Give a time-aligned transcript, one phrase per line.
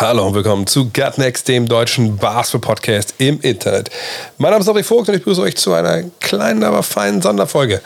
[0.00, 3.90] Hallo und willkommen zu Gut Next, dem deutschen Basketball-Podcast im Internet.
[4.36, 7.82] Mein Name ist André Vogt und ich begrüße euch zu einer kleinen, aber feinen Sonderfolge.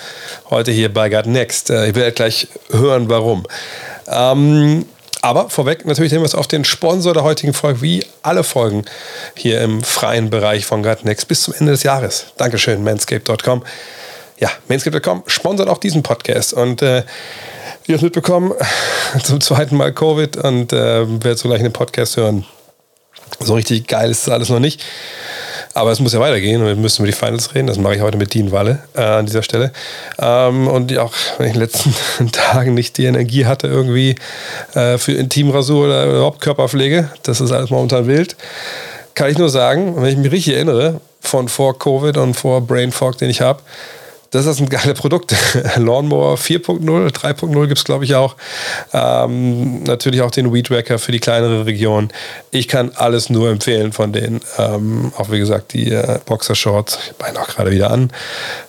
[0.50, 1.70] Heute hier bei Gut Next.
[1.70, 3.46] Äh, ich werde gleich hören, warum.
[4.08, 4.84] Ähm,
[5.22, 8.84] aber vorweg natürlich nehmen wir es auf den Sponsor der heutigen Folge, wie alle Folgen
[9.34, 12.26] hier im freien Bereich von Gut Next bis zum Ende des Jahres.
[12.36, 13.64] Dankeschön, manscape.com.
[14.38, 17.04] Ja, manscape.com sponsert auch diesen Podcast und äh,
[17.86, 18.52] ihr habt mitbekommen,
[19.22, 22.44] zum zweiten Mal Covid und äh, werdet so gleich einen Podcast hören.
[23.40, 24.82] So richtig geil ist das alles noch nicht.
[25.74, 27.66] Aber es muss ja weitergehen und wir müssen über die Finals reden.
[27.66, 29.73] Das mache ich heute mit Dean Walle äh, an dieser Stelle.
[30.18, 34.16] Ähm, und auch wenn ich in den letzten Tagen nicht die Energie hatte, irgendwie
[34.74, 38.37] äh, für Intimrasur oder überhaupt Körperpflege, das ist alles momentan wild,
[39.14, 42.92] kann ich nur sagen, wenn ich mich richtig erinnere, von vor Covid und vor Brain
[42.92, 43.60] Fog, den ich habe,
[44.32, 45.34] das ist ein geiles Produkt.
[45.77, 46.80] Lawnmower 4.0,
[47.12, 48.34] 3.0 gibt es, glaube ich, auch.
[48.92, 52.09] Ähm, natürlich auch den Weed Wacker für die kleinere Region.
[52.50, 54.40] Ich kann alles nur empfehlen von denen.
[54.59, 58.10] Ähm, auch wie gesagt, die äh, Boxer Shorts, ich meine auch gerade wieder an.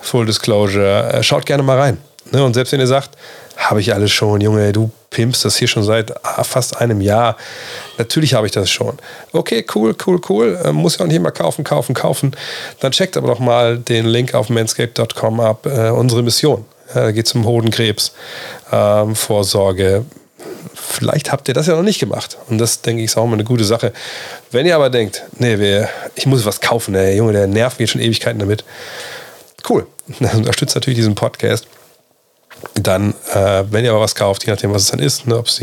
[0.02, 1.14] Full Disclosure.
[1.14, 1.98] Äh, schaut gerne mal rein.
[2.32, 2.44] Ne?
[2.44, 3.12] Und selbst wenn ihr sagt,
[3.58, 7.38] habe ich alles schon, Junge, du pimpst das hier schon seit ah, fast einem Jahr.
[7.98, 8.98] Natürlich habe ich das schon.
[9.32, 10.60] Okay, cool, cool, cool.
[10.64, 12.36] Äh, muss ja auch nicht immer kaufen, kaufen, kaufen.
[12.80, 15.66] Dann checkt aber doch mal den Link auf manscape.com ab.
[15.66, 16.66] Äh, unsere Mission.
[16.90, 18.14] Äh, da geht es um Hodenkrebs,
[18.72, 20.06] ähm, Vorsorge.
[20.74, 22.38] Vielleicht habt ihr das ja noch nicht gemacht.
[22.50, 23.94] Und das, denke ich, ist auch mal eine gute Sache.
[24.52, 27.92] Wenn ihr aber denkt, nee, wir, ich muss was kaufen, der Junge, der nervt mich
[27.92, 28.64] schon Ewigkeiten damit.
[29.70, 29.88] Cool.
[30.20, 31.68] Das unterstützt natürlich diesen Podcast
[32.76, 35.48] dann, äh, wenn ihr aber was kauft, je nachdem, was es dann ist, ne, ob
[35.48, 35.62] es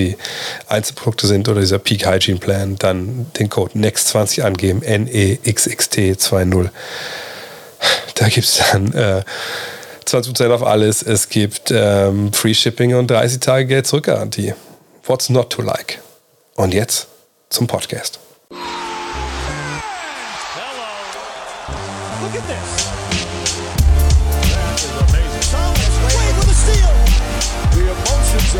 [0.68, 6.70] Einzelprodukte sind oder dieser Peak Hygiene Plan, dann den Code NEXT20 angeben, N-E-X-X-T-2-0.
[8.14, 9.22] Da gibt es dann äh,
[10.06, 11.02] 20% auf alles.
[11.02, 14.54] Es gibt ähm, Free Shipping und 30 Tage Geld zurück Garantie.
[15.04, 16.00] What's not to like?
[16.56, 17.06] Und jetzt
[17.48, 18.18] zum Podcast.
[28.50, 28.58] To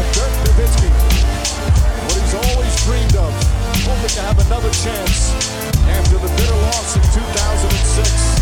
[4.23, 5.35] have another chance
[5.89, 8.41] after the bitter loss in 2006.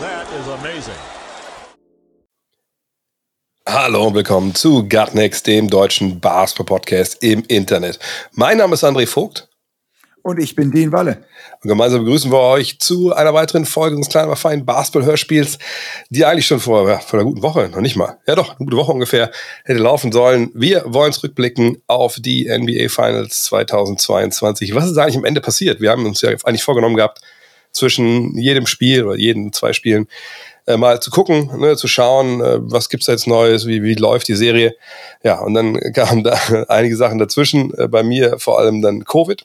[0.00, 0.94] That is amazing.
[3.66, 7.98] Hallo und willkommen zu Gutnext, dem deutschen Basketball-Podcast im Internet.
[8.32, 9.48] Mein Name ist André Vogt
[10.24, 11.22] und ich bin Dean Walle.
[11.62, 15.58] Und gemeinsam begrüßen wir euch zu einer weiteren Folge unseres kleinen, aber feinen Basketball-Hörspiels,
[16.08, 18.64] die eigentlich schon vor, ja, vor einer guten Woche, noch nicht mal, ja doch, eine
[18.64, 19.30] gute Woche ungefähr,
[19.64, 20.50] hätte laufen sollen.
[20.54, 24.74] Wir wollen zurückblicken auf die NBA Finals 2022.
[24.74, 25.82] Was ist eigentlich am Ende passiert?
[25.82, 27.20] Wir haben uns ja eigentlich vorgenommen gehabt,
[27.72, 30.06] zwischen jedem Spiel oder jeden zwei Spielen
[30.66, 33.94] äh, mal zu gucken, ne, zu schauen, äh, was gibt's da jetzt Neues, wie, wie
[33.94, 34.74] läuft die Serie.
[35.22, 39.44] Ja, und dann kamen da einige Sachen dazwischen, äh, bei mir vor allem dann Covid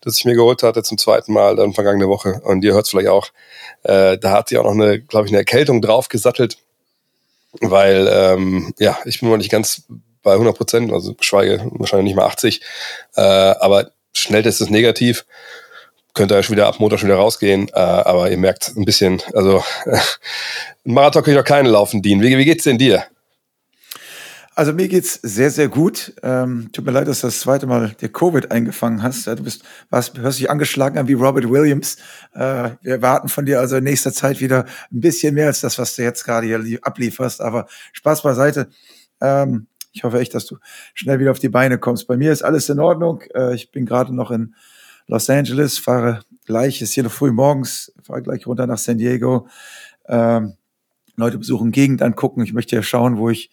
[0.00, 2.40] das ich mir geholt hatte zum zweiten Mal dann vergangene Woche.
[2.44, 3.28] Und ihr hört es vielleicht auch.
[3.82, 6.58] Äh, da hat sie auch noch eine, glaube ich, eine Erkältung draufgesattelt,
[7.60, 9.84] weil ähm, ja, ich bin mal nicht ganz
[10.22, 12.60] bei 100 Prozent, also schweige wahrscheinlich nicht mal 80,
[13.16, 15.24] äh, aber Schnelltest ist negativ.
[16.14, 19.22] Könnt ihr schon wieder ab Montag schon wieder rausgehen, äh, aber ihr merkt ein bisschen,
[19.34, 19.98] also äh,
[20.84, 22.22] Marathon kann ich noch keinen laufen dienen.
[22.22, 23.04] Wie, wie geht's denn dir?
[24.58, 26.14] Also mir geht's sehr, sehr gut.
[26.24, 29.24] Ähm, tut mir leid, dass du das zweite Mal dir Covid eingefangen hast.
[29.28, 31.96] Du bist, warst, hörst dich angeschlagen an wie Robert Williams.
[32.34, 35.78] Äh, wir erwarten von dir also in nächster Zeit wieder ein bisschen mehr als das,
[35.78, 37.40] was du jetzt gerade hier ablieferst.
[37.40, 38.68] Aber Spaß beiseite.
[39.20, 40.56] Ähm, ich hoffe echt, dass du
[40.92, 42.08] schnell wieder auf die Beine kommst.
[42.08, 43.22] Bei mir ist alles in Ordnung.
[43.36, 44.56] Äh, ich bin gerade noch in
[45.06, 49.46] Los Angeles, fahre gleich, ist hier noch früh morgens, fahre gleich runter nach San Diego.
[50.08, 50.54] Ähm,
[51.14, 52.42] Leute besuchen, Gegend angucken.
[52.42, 53.50] Ich möchte ja schauen, wo ich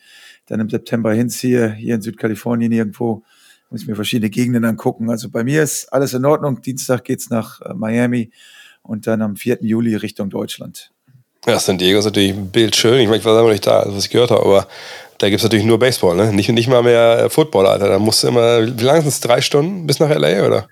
[0.48, 3.24] dann im September hinziehe, hier in Südkalifornien irgendwo,
[3.70, 5.10] muss mir verschiedene Gegenden angucken.
[5.10, 6.62] Also bei mir ist alles in Ordnung.
[6.62, 8.32] Dienstag geht's nach äh, Miami
[8.84, 9.60] und dann am 4.
[9.62, 10.92] Juli Richtung Deutschland.
[11.46, 13.00] Ja, San Diego ist natürlich bildschön.
[13.00, 14.68] Ich meine, ich war selber nicht da, was ich gehört habe, aber
[15.18, 16.34] da gibt es natürlich nur Baseball, ne?
[16.34, 17.88] Nicht, nicht mal mehr äh, Football, Alter.
[17.88, 19.20] Da musst du immer, wie lange sind es?
[19.20, 20.68] Drei Stunden bis nach LA, oder?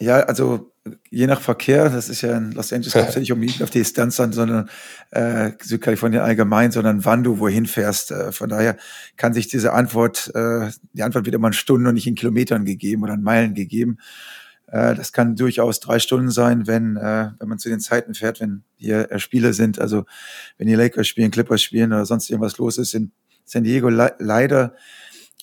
[0.00, 0.72] Ja, also
[1.10, 3.70] je nach Verkehr, das ist ja in Los Angeles kommt es ja nicht unbedingt auf
[3.70, 4.68] die Distanz an, sondern
[5.10, 8.10] äh, Südkalifornien allgemein, sondern wann du wohin fährst.
[8.10, 8.76] Äh, von daher
[9.16, 12.64] kann sich diese Antwort, äh, die Antwort wird immer in Stunden und nicht in Kilometern
[12.64, 13.98] gegeben oder in Meilen gegeben.
[14.66, 18.40] Äh, das kann durchaus drei Stunden sein, wenn, äh, wenn man zu den Zeiten fährt,
[18.40, 19.80] wenn hier äh, Spiele sind.
[19.80, 20.04] Also
[20.58, 23.12] wenn die Lakers spielen, Clippers spielen oder sonst irgendwas los ist in
[23.44, 23.88] San Diego.
[23.88, 24.74] Le leider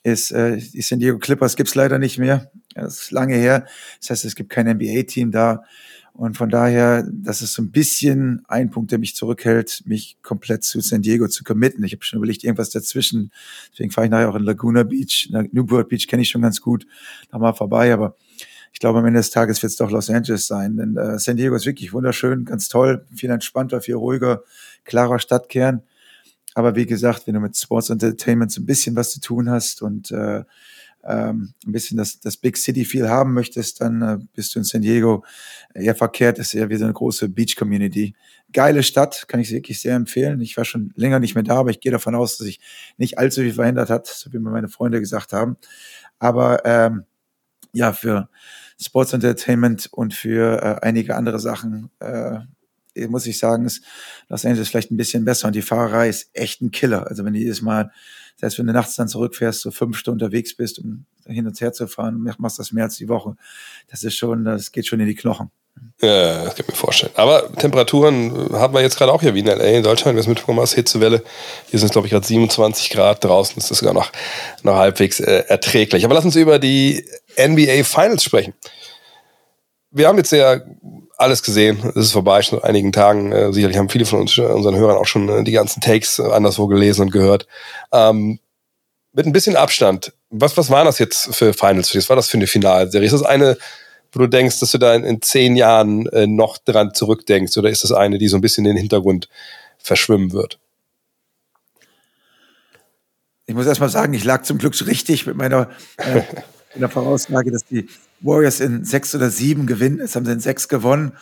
[0.06, 2.52] ist, äh, die San Diego Clippers gibt's leider nicht mehr.
[2.75, 3.66] Das ist lange her.
[4.00, 5.63] Das heißt, es gibt kein NBA-Team da.
[6.13, 10.63] Und von daher, das ist so ein bisschen ein Punkt, der mich zurückhält, mich komplett
[10.63, 11.84] zu San Diego zu committen.
[11.84, 13.31] Ich habe schon überlegt, irgendwas dazwischen.
[13.72, 15.30] Deswegen fahre ich nachher auch in Laguna Beach.
[15.52, 16.86] Newport Beach kenne ich schon ganz gut.
[17.31, 18.16] Da mal vorbei, aber
[18.72, 20.78] ich glaube, am Ende des Tages wird es doch Los Angeles sein.
[20.78, 24.44] Denn äh, San Diego ist wirklich wunderschön, ganz toll, viel entspannter, viel ruhiger,
[24.84, 25.81] klarer Stadtkern.
[26.56, 29.81] Aber wie gesagt, wenn du mit Sports Entertainment so ein bisschen was zu tun hast
[29.81, 30.44] und äh,
[31.04, 34.66] ähm, ein bisschen das, das Big City Feel haben möchtest, dann äh, bist du in
[34.66, 35.24] San Diego
[35.74, 36.40] eher verkehrt.
[36.40, 38.16] Das ist wie so eine große Beach Community.
[38.54, 40.42] Geile Stadt, kann ich wirklich sehr empfehlen.
[40.42, 42.60] Ich war schon länger nicht mehr da, aber ich gehe davon aus, dass sich
[42.98, 45.58] nicht allzu viel verändert hat, so wie mir meine Freunde gesagt haben.
[46.18, 47.04] Aber ähm,
[47.74, 48.30] ja, für
[48.81, 52.40] Sports Entertainment und für äh, einige andere Sachen äh,
[53.07, 53.83] muss ich sagen, ist
[54.30, 55.47] Los Angeles vielleicht ein bisschen besser.
[55.47, 57.07] Und die Fahrerei ist echt ein Killer.
[57.07, 57.92] Also wenn du jedes Mal,
[58.42, 61.74] heißt, wenn du nachts dann zurückfährst, so fünf Stunden unterwegs bist, um hin und her
[61.74, 63.36] zu fahren, machst das mehr als die Woche.
[63.89, 65.51] Das ist schon, das geht schon in die Knochen.
[66.01, 67.12] Ja, das kann ich mir vorstellen.
[67.15, 70.15] Aber Temperaturen haben wir jetzt gerade auch hier wie in LA, in Deutschland.
[70.15, 71.24] Wir sind mitbekommen aus Hitzewelle.
[71.69, 73.24] Hier sind es, glaube ich, gerade 27 Grad.
[73.24, 74.12] Draußen ist das sogar noch,
[74.63, 76.06] noch halbwegs äh, erträglich.
[76.06, 77.06] Aber lass uns über die
[77.38, 78.53] NBA Finals sprechen.
[79.91, 80.59] Wir haben jetzt ja
[81.17, 81.79] alles gesehen.
[81.89, 83.31] Es ist vorbei, schon seit einigen Tagen.
[83.31, 86.19] Äh, sicherlich haben viele von uns, äh, unseren Hörern auch schon äh, die ganzen Takes
[86.19, 87.47] äh, anderswo gelesen und gehört.
[87.91, 88.39] Ähm,
[89.13, 90.13] mit ein bisschen Abstand.
[90.29, 91.95] Was, was waren das jetzt für Finals?
[91.95, 93.06] Was war das für eine Finalserie?
[93.06, 93.57] Ist das eine,
[94.12, 97.57] wo du denkst, dass du da in, in zehn Jahren äh, noch dran zurückdenkst?
[97.57, 99.29] Oder ist das eine, die so ein bisschen in den Hintergrund
[99.77, 100.59] verschwimmen wird?
[103.45, 106.21] Ich muss erst mal sagen, ich lag zum Glück richtig mit meiner, äh,
[106.75, 107.88] meiner Voraussage, dass die
[108.21, 110.00] Warriors in sechs oder sieben gewinnen.
[110.00, 111.13] Jetzt haben sie in sechs gewonnen.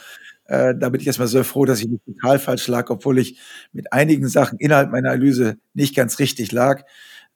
[0.45, 3.39] Äh, da bin ich erstmal sehr froh, dass ich nicht total falsch lag, obwohl ich
[3.71, 6.83] mit einigen Sachen innerhalb meiner Analyse nicht ganz richtig lag.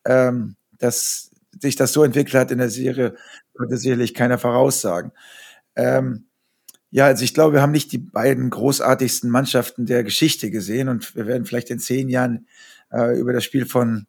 [0.06, 3.16] Ähm, dass sich das so entwickelt hat in der Serie,
[3.54, 5.12] konnte sicherlich keiner voraussagen.
[5.76, 6.26] Ähm,
[6.92, 11.16] ja, also ich glaube, wir haben nicht die beiden großartigsten Mannschaften der Geschichte gesehen und
[11.16, 12.48] wir werden vielleicht in zehn Jahren
[12.92, 14.08] äh, über das Spiel von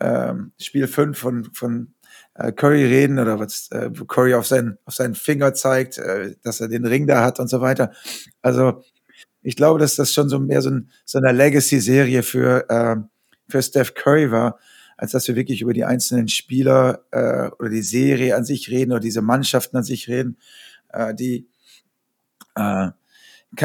[0.00, 1.94] ähm, Spiel fünf von, von
[2.34, 6.60] äh, Curry reden oder was äh, Curry auf seinen, auf seinen Finger zeigt, äh, dass
[6.60, 7.92] er den Ring da hat und so weiter.
[8.42, 8.82] Also
[9.42, 12.96] ich glaube, dass das schon so mehr so, ein, so eine Legacy-Serie für, äh,
[13.48, 14.58] für Steph Curry war,
[14.96, 18.92] als dass wir wirklich über die einzelnen Spieler äh, oder die Serie an sich reden
[18.92, 20.38] oder diese Mannschaften an sich reden,
[20.88, 21.48] äh, die
[22.56, 22.90] äh,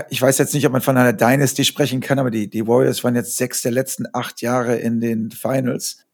[0.09, 3.03] ich weiß jetzt nicht, ob man von einer Dynasty sprechen kann, aber die, die Warriors
[3.03, 6.05] waren jetzt sechs der letzten acht Jahre in den Finals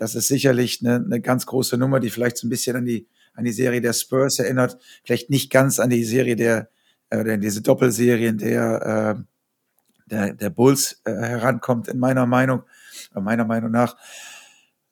[0.00, 3.06] das ist sicherlich eine, eine ganz große Nummer, die vielleicht so ein bisschen an die,
[3.34, 4.78] an die Serie der Spurs erinnert.
[5.04, 6.70] Vielleicht nicht ganz an die Serie der,
[7.10, 9.22] äh, diese Doppelserien der, äh,
[10.06, 12.62] der, der Bulls äh, herankommt, in meiner Meinung,
[13.14, 13.94] äh, meiner Meinung nach.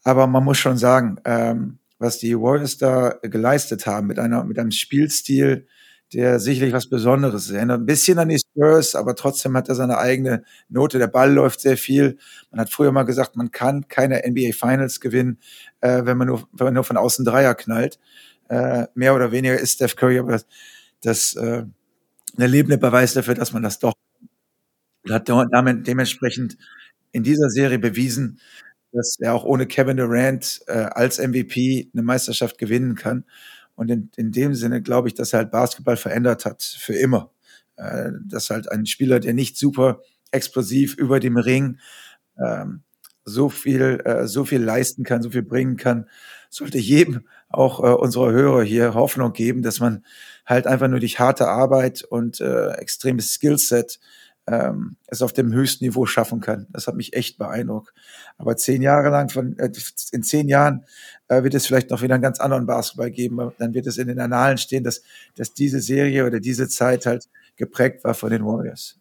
[0.04, 4.58] Aber man muss schon sagen, ähm, was die Warriors da geleistet haben mit einer, mit
[4.58, 5.66] einem Spielstil,
[6.12, 7.50] der sicherlich was Besonderes ist.
[7.50, 10.98] Er erinnert ein bisschen an die Spurs, aber trotzdem hat er seine eigene Note.
[10.98, 12.18] Der Ball läuft sehr viel.
[12.50, 15.38] Man hat früher mal gesagt, man kann keine NBA Finals gewinnen,
[15.80, 17.98] äh, wenn, man nur, wenn man nur von außen Dreier knallt.
[18.48, 20.40] Äh, mehr oder weniger ist Steph Curry aber
[21.02, 21.64] das äh,
[22.38, 23.92] der lebende Beweis dafür, dass man das doch
[25.10, 26.56] hat damit dementsprechend
[27.12, 28.40] in dieser Serie bewiesen,
[28.92, 33.24] dass er auch ohne Kevin Durant äh, als MVP eine Meisterschaft gewinnen kann.
[33.78, 37.30] Und in, in dem Sinne glaube ich, dass er halt Basketball verändert hat für immer.
[37.76, 40.00] Äh, dass halt ein Spieler, der nicht super
[40.32, 41.78] explosiv über dem Ring
[42.44, 42.82] ähm,
[43.24, 46.08] so viel, äh, so viel leisten kann, so viel bringen kann,
[46.50, 50.04] sollte jedem auch äh, unserer Hörer hier Hoffnung geben, dass man
[50.44, 54.00] halt einfach nur durch harte Arbeit und äh, extremes Skillset
[54.48, 56.66] ähm, es auf dem höchsten Niveau schaffen kann.
[56.70, 57.92] Das hat mich echt beeindruckt.
[58.38, 59.70] Aber zehn Jahre lang, von, äh,
[60.10, 60.84] in zehn Jahren
[61.28, 63.52] äh, wird es vielleicht noch wieder einen ganz anderen Basketball geben.
[63.58, 65.02] Dann wird es in den Annalen stehen, dass,
[65.36, 68.96] dass diese Serie oder diese Zeit halt geprägt war von den Warriors.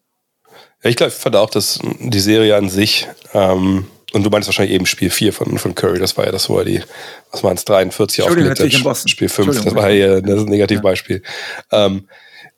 [0.82, 4.48] Ja, ich glaube, ich fand auch, dass die Serie an sich, ähm, und du meinst
[4.48, 6.82] wahrscheinlich eben Spiel 4 von, von Curry, das war ja das, wo er die,
[7.30, 9.10] was waren es, 43 aufgelegt hat.
[9.10, 11.22] Spiel 5, das war ja das Negativbeispiel.
[11.70, 11.86] Ja.
[11.86, 12.08] Ähm,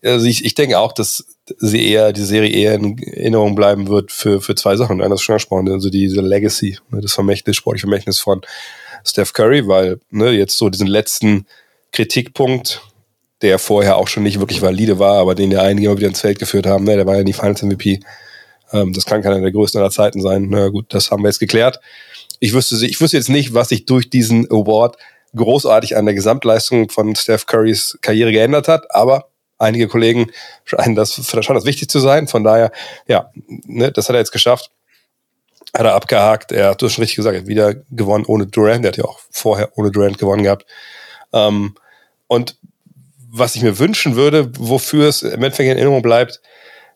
[0.02, 1.24] also ich, ich denke auch, dass
[1.58, 5.02] sie eher, die Serie eher in Erinnerung bleiben wird für, für zwei Sachen.
[5.02, 8.40] Einer ist schon angesprochen, also diese Legacy, ne, das Vermächtnis, sportliche Vermächtnis von
[9.04, 11.46] Steph Curry, weil ne, jetzt so diesen letzten
[11.92, 12.82] Kritikpunkt,
[13.42, 16.20] der vorher auch schon nicht wirklich valide war, aber den ja einige immer wieder ins
[16.20, 18.00] Feld geführt haben, ne, der war ja nie Finals MVP.
[18.72, 20.48] Ähm, das kann keiner der größten aller Zeiten sein.
[20.50, 21.80] Na gut, das haben wir jetzt geklärt.
[22.38, 24.96] Ich wüsste, ich wüsste jetzt nicht, was sich durch diesen Award
[25.34, 29.28] großartig an der Gesamtleistung von Steph Currys Karriere geändert hat, aber
[29.58, 30.30] einige Kollegen
[30.64, 32.26] scheinen das, scheinen das wichtig zu sein.
[32.26, 32.72] Von daher,
[33.06, 34.70] ja, ne, das hat er jetzt geschafft.
[35.74, 36.52] Hat er abgehakt.
[36.52, 38.84] Er hat das schon richtig gesagt, wieder gewonnen ohne Durant.
[38.84, 40.66] Der hat ja auch vorher ohne Durant gewonnen gehabt.
[41.32, 41.74] Ähm,
[42.26, 42.56] und
[43.30, 46.40] was ich mir wünschen würde, wofür es im Endeffekt in Erinnerung bleibt,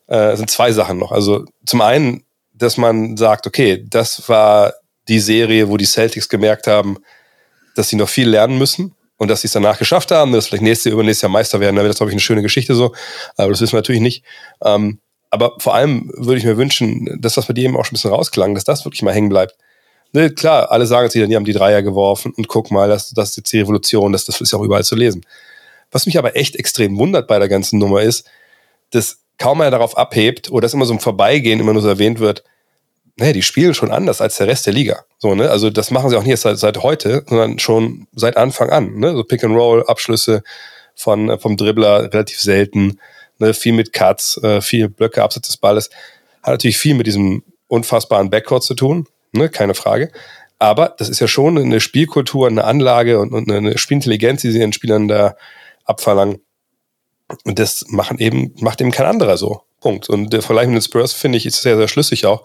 [0.07, 1.11] äh, sind zwei Sachen noch.
[1.11, 4.73] Also zum einen, dass man sagt, okay, das war
[5.07, 6.97] die Serie, wo die Celtics gemerkt haben,
[7.75, 10.63] dass sie noch viel lernen müssen und dass sie es danach geschafft haben, dass vielleicht
[10.63, 12.93] nächstes, übernächstes Jahr Meister werden, dann wäre das, glaube ich, eine schöne Geschichte so.
[13.37, 14.23] Aber das wissen wir natürlich nicht.
[14.63, 14.99] Ähm,
[15.35, 17.97] aber vor allem würde ich mir wünschen, dass das bei dir eben auch schon ein
[17.97, 19.55] bisschen rausklang, dass das wirklich mal hängen bleibt.
[20.13, 23.11] Ne, klar, alle sagen jetzt wieder, die haben die Dreier geworfen und guck mal, das,
[23.11, 25.25] das ist jetzt die Revolution, das, das ist ja auch überall zu lesen.
[25.91, 28.25] Was mich aber echt extrem wundert bei der ganzen Nummer ist,
[28.91, 32.19] dass kaum einer darauf abhebt oder dass immer so im Vorbeigehen immer nur so erwähnt
[32.19, 32.43] wird,
[33.17, 35.03] naja, die spielen schon anders als der Rest der Liga.
[35.17, 35.49] So, ne?
[35.49, 38.95] Also das machen sie auch nicht seit, seit heute, sondern schon seit Anfang an.
[38.95, 39.13] Ne?
[39.13, 40.43] So Pick and Roll, Abschlüsse
[40.95, 42.99] von, vom Dribbler relativ selten,
[43.39, 43.53] ne?
[43.53, 45.89] viel mit Cuts, äh, viel Blöcke, Absatz des Balles.
[46.43, 49.49] Hat natürlich viel mit diesem unfassbaren Backcourt zu tun, ne?
[49.49, 50.11] keine Frage.
[50.59, 54.59] Aber das ist ja schon eine Spielkultur, eine Anlage und, und eine Spielintelligenz, die sie
[54.59, 55.35] den Spielern da
[55.83, 56.39] abverlangen.
[57.43, 59.61] Und das machen eben, macht eben kein anderer so.
[59.81, 60.09] Punkt.
[60.09, 62.43] Und der Vergleich mit den Spurs finde ich ist sehr, sehr schlüssig auch.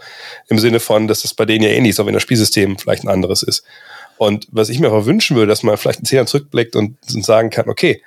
[0.49, 3.04] Im Sinne von, dass das bei denen ja ähnlich ist, auch wenn das Spielsystem vielleicht
[3.04, 3.64] ein anderes ist.
[4.18, 6.99] Und was ich mir aber wünschen würde, dass man vielleicht in zehn Jahren zurückblickt und,
[7.14, 8.02] und sagen kann, okay,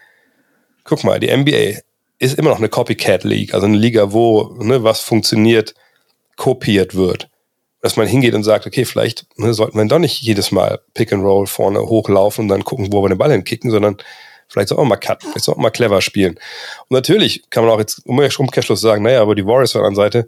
[0.84, 1.80] guck mal, die NBA
[2.24, 5.74] ist immer noch eine Copycat League, also eine Liga, wo ne, was funktioniert,
[6.36, 7.30] kopiert wird.
[7.82, 11.12] Dass man hingeht und sagt, okay, vielleicht ne, sollten wir doch nicht jedes Mal Pick
[11.12, 13.98] and Roll vorne hochlaufen und dann gucken, wo wir den Ball hinkicken, sondern
[14.54, 16.34] Vielleicht soll auch mal cutten, vielleicht soll auch mal clever spielen.
[16.34, 19.88] Und natürlich kann man auch jetzt um Umkehrschluss sagen, naja, aber die Warriors auf der
[19.88, 20.28] anderen Seite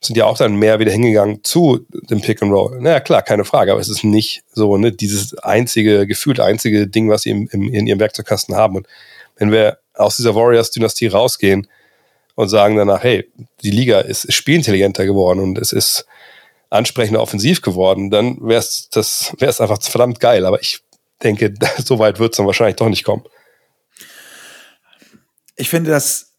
[0.00, 2.80] sind ja auch dann mehr wieder hingegangen zu dem Pick and Roll.
[2.80, 7.08] Naja, klar, keine Frage, aber es ist nicht so, ne, dieses einzige, gefühlt einzige Ding,
[7.08, 8.76] was sie im, im, in ihrem Werkzeugkasten haben.
[8.76, 8.88] Und
[9.36, 11.66] wenn wir aus dieser Warriors-Dynastie rausgehen
[12.34, 13.30] und sagen danach, hey,
[13.62, 16.06] die Liga ist, ist spielintelligenter geworden und es ist
[16.70, 20.44] ansprechender offensiv geworden, dann wäre es das wäre es einfach verdammt geil.
[20.44, 20.82] Aber ich
[21.22, 23.24] denke, so weit wird es dann wahrscheinlich doch nicht kommen.
[25.56, 26.34] Ich finde, dass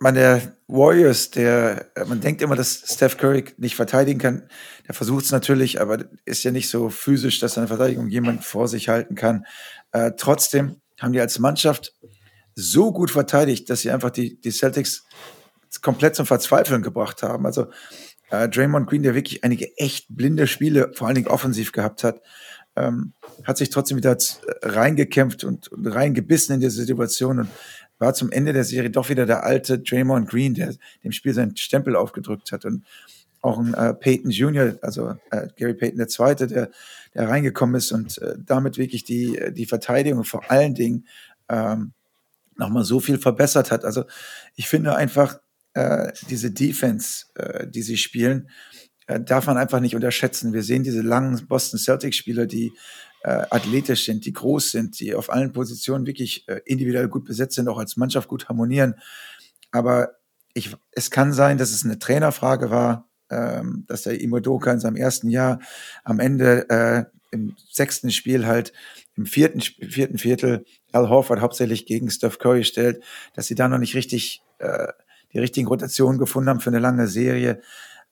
[0.00, 4.48] man der Warriors, der, man denkt immer, dass Steph Curry nicht verteidigen kann.
[4.88, 8.68] Der versucht es natürlich, aber ist ja nicht so physisch, dass seine Verteidigung jemand vor
[8.68, 9.46] sich halten kann.
[9.92, 11.94] Äh, trotzdem haben die als Mannschaft
[12.54, 15.04] so gut verteidigt, dass sie einfach die, die Celtics
[15.82, 17.46] komplett zum Verzweifeln gebracht haben.
[17.46, 17.66] Also
[18.30, 22.20] äh, Draymond Green, der wirklich einige echt blinde Spiele, vor allen Dingen offensiv gehabt hat,
[22.76, 23.12] ähm,
[23.44, 24.16] hat sich trotzdem wieder
[24.62, 27.48] reingekämpft und, und reingebissen in diese Situation und
[27.98, 31.56] war zum Ende der Serie doch wieder der alte Draymond Green, der dem Spiel seinen
[31.56, 32.84] Stempel aufgedrückt hat und
[33.40, 36.70] auch ein äh, Peyton Jr., also äh, Gary Payton der Zweite, der,
[37.14, 41.06] der reingekommen ist und äh, damit wirklich die, die Verteidigung vor allen Dingen
[41.48, 41.92] ähm,
[42.56, 43.84] nochmal so viel verbessert hat.
[43.84, 44.04] Also
[44.54, 45.38] ich finde einfach
[45.74, 48.48] äh, diese Defense, äh, die sie spielen,
[49.06, 50.52] äh, darf man einfach nicht unterschätzen.
[50.52, 52.72] Wir sehen diese langen Boston Celtics-Spieler, die
[53.22, 57.56] äh, athletisch sind, die groß sind, die auf allen Positionen wirklich äh, individuell gut besetzt
[57.56, 58.94] sind, auch als Mannschaft gut harmonieren.
[59.72, 60.16] Aber
[60.54, 64.96] ich, es kann sein, dass es eine Trainerfrage war, ähm, dass der Imodoka in seinem
[64.96, 65.60] ersten Jahr
[66.04, 68.72] am Ende äh, im sechsten Spiel halt
[69.16, 73.02] im vierten, vierten Viertel Al Horford hauptsächlich gegen Steph Curry stellt,
[73.34, 74.88] dass sie da noch nicht richtig äh,
[75.32, 77.60] die richtigen Rotationen gefunden haben für eine lange Serie.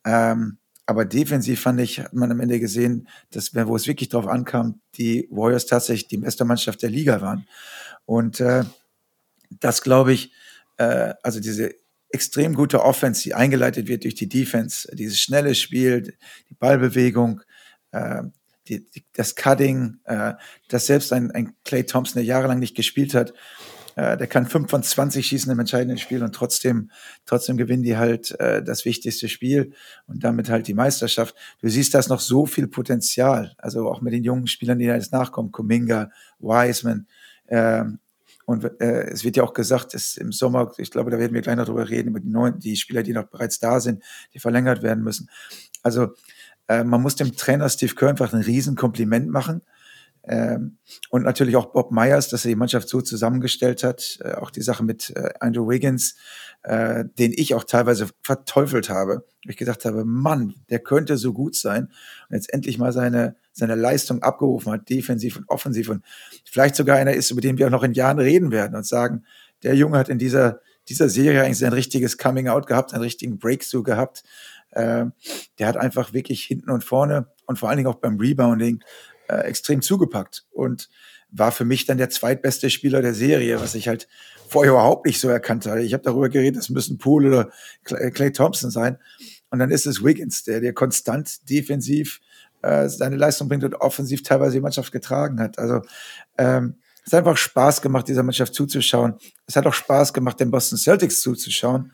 [0.04, 4.26] Ähm, aber defensiv fand ich, hat man am Ende gesehen, dass, wo es wirklich drauf
[4.26, 7.46] ankam, die Warriors tatsächlich die beste Mannschaft der Liga waren.
[8.04, 8.64] Und äh,
[9.60, 10.32] das glaube ich,
[10.78, 11.74] äh, also diese
[12.10, 16.16] extrem gute Offense, die eingeleitet wird durch die Defense, dieses schnelle Spiel,
[16.50, 17.40] die Ballbewegung,
[17.92, 18.22] äh,
[18.68, 20.34] die, die, das Cutting, äh,
[20.68, 23.32] dass selbst ein, ein Clay Thompson, der jahrelang nicht gespielt hat,
[23.96, 26.90] äh, der kann 5 von 20 schießen im entscheidenden Spiel und trotzdem,
[27.26, 29.72] trotzdem gewinnen die halt äh, das wichtigste Spiel
[30.06, 31.34] und damit halt die Meisterschaft.
[31.60, 33.54] Du siehst, da ist noch so viel Potenzial.
[33.58, 37.06] Also auch mit den jungen Spielern, die da jetzt nachkommen, Kuminga, Wiseman.
[37.48, 37.98] Ähm,
[38.44, 41.42] und äh, es wird ja auch gesagt, dass im Sommer, ich glaube, da werden wir
[41.42, 44.02] gleich noch drüber reden, über die neuen, die Spieler, die noch bereits da sind,
[44.34, 45.30] die verlängert werden müssen.
[45.82, 46.14] Also
[46.80, 49.62] äh, man muss dem Trainer Steve Kerr einfach ein Riesenkompliment machen
[50.24, 50.78] ähm,
[51.10, 54.18] und natürlich auch Bob Myers, dass er die Mannschaft so zusammengestellt hat.
[54.22, 56.14] Äh, auch die Sache mit äh, Andrew Wiggins,
[56.62, 59.24] äh, den ich auch teilweise verteufelt habe.
[59.48, 61.88] Ich gedacht habe, Mann, der könnte so gut sein.
[62.28, 65.88] Und jetzt endlich mal seine, seine Leistung abgerufen hat, defensiv und offensiv.
[65.88, 66.04] Und
[66.44, 69.24] vielleicht sogar einer ist, über den wir auch noch in Jahren reden werden und sagen,
[69.64, 73.38] der Junge hat in dieser, dieser Serie eigentlich sein richtiges Coming Out gehabt, einen richtigen
[73.38, 74.22] Breakthrough gehabt.
[74.72, 75.06] Äh,
[75.58, 78.82] der hat einfach wirklich hinten und vorne und vor allen Dingen auch beim Rebounding
[79.28, 80.88] äh, extrem zugepackt und
[81.30, 84.06] war für mich dann der zweitbeste Spieler der Serie, was ich halt
[84.48, 85.82] vorher überhaupt nicht so erkannt habe.
[85.82, 87.50] Ich habe darüber geredet, es müssen Poole oder
[87.84, 88.98] Clay Thompson sein.
[89.50, 92.20] Und dann ist es Wiggins, der dir konstant defensiv
[92.60, 95.58] äh, seine Leistung bringt und offensiv teilweise die Mannschaft getragen hat.
[95.58, 95.80] Also
[96.36, 99.14] ähm, es hat einfach Spaß gemacht, dieser Mannschaft zuzuschauen.
[99.46, 101.92] Es hat auch Spaß gemacht, den Boston Celtics zuzuschauen.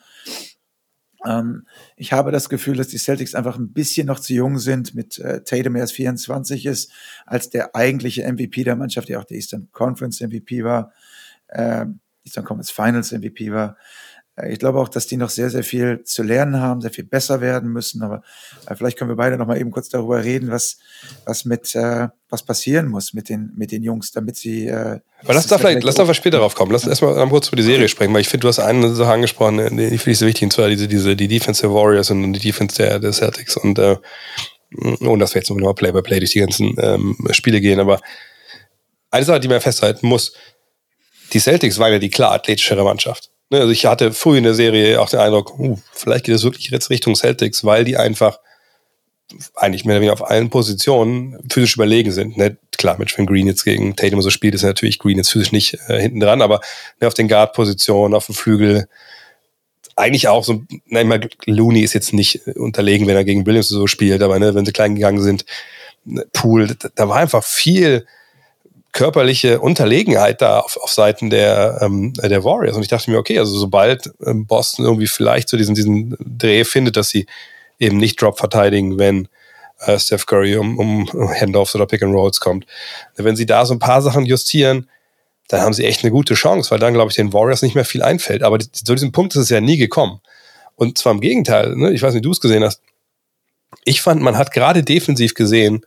[1.26, 4.94] Ähm, ich habe das Gefühl, dass die Celtics einfach ein bisschen noch zu jung sind,
[4.94, 6.92] mit äh, Tatum erst 24 ist,
[7.26, 10.92] als der eigentliche MVP der Mannschaft, der auch der Eastern Conference MVP war,
[11.48, 11.87] äh,
[12.25, 13.76] Eastern Conference Finals MVP war.
[14.38, 17.04] Äh, ich glaube auch, dass die noch sehr, sehr viel zu lernen haben, sehr viel
[17.04, 18.02] besser werden müssen.
[18.02, 18.23] Aber
[18.66, 20.78] äh, vielleicht können wir beide noch mal eben kurz darüber reden, was,
[21.25, 24.66] was mit, äh, was passieren muss mit den, mit den Jungs, damit sie.
[24.66, 26.73] Äh, Aber lass da vielleicht, lass da später drauf kommen.
[26.73, 26.90] Lass ja.
[26.90, 29.71] erstmal kurz über die Serie sprechen, weil ich finde, du hast eine Sache angesprochen, äh,
[29.71, 32.40] die finde ich so wichtig, und zwar diese, diese, die Defense der Warriors und die
[32.40, 33.57] Defense der, der Celtics.
[33.57, 33.97] Und, äh,
[35.00, 38.00] ohne dass wir jetzt nochmal Play by Play durch die ganzen ähm, Spiele gehen, aber
[39.11, 40.35] eine Sache, die man festhalten muss,
[41.33, 43.30] die Celtics waren ja die klar athletischere Mannschaft.
[43.50, 46.44] Ne, also ich hatte früh in der Serie auch den Eindruck, uh, vielleicht geht es
[46.44, 48.38] wirklich jetzt Richtung Celtics, weil die einfach
[49.54, 52.36] eigentlich mehr oder weniger auf allen Positionen physisch überlegen sind.
[52.36, 52.56] Ne?
[52.76, 55.78] Klar, mit wenn Green jetzt gegen Tatum so spielt, ist natürlich Green jetzt physisch nicht
[55.88, 56.60] äh, hinten dran, aber
[57.00, 58.88] ne, auf den Guard-Positionen, auf dem Flügel,
[59.96, 63.86] eigentlich auch so, na, immer Looney ist jetzt nicht unterlegen, wenn er gegen Williams so
[63.86, 65.44] spielt, aber ne, wenn sie klein gegangen sind,
[66.04, 68.06] ne, Pool, da, da war einfach viel
[68.98, 72.76] körperliche Unterlegenheit da auf, auf Seiten der, ähm, der Warriors.
[72.76, 76.64] Und ich dachte mir, okay, also sobald ähm, Boston irgendwie vielleicht so diesen, diesen Dreh
[76.64, 77.26] findet, dass sie
[77.78, 79.28] eben nicht Drop verteidigen, wenn
[79.78, 81.08] äh, Steph Curry um, um
[81.40, 82.66] Handoffs oder Pick and Rolls kommt.
[83.14, 84.90] Wenn sie da so ein paar Sachen justieren,
[85.46, 87.84] dann haben sie echt eine gute Chance, weil dann, glaube ich, den Warriors nicht mehr
[87.84, 88.42] viel einfällt.
[88.42, 90.20] Aber zu diesem Punkt ist es ja nie gekommen.
[90.74, 91.92] Und zwar im Gegenteil, ne?
[91.92, 92.82] ich weiß nicht, du es gesehen hast.
[93.84, 95.86] Ich fand, man hat gerade defensiv gesehen,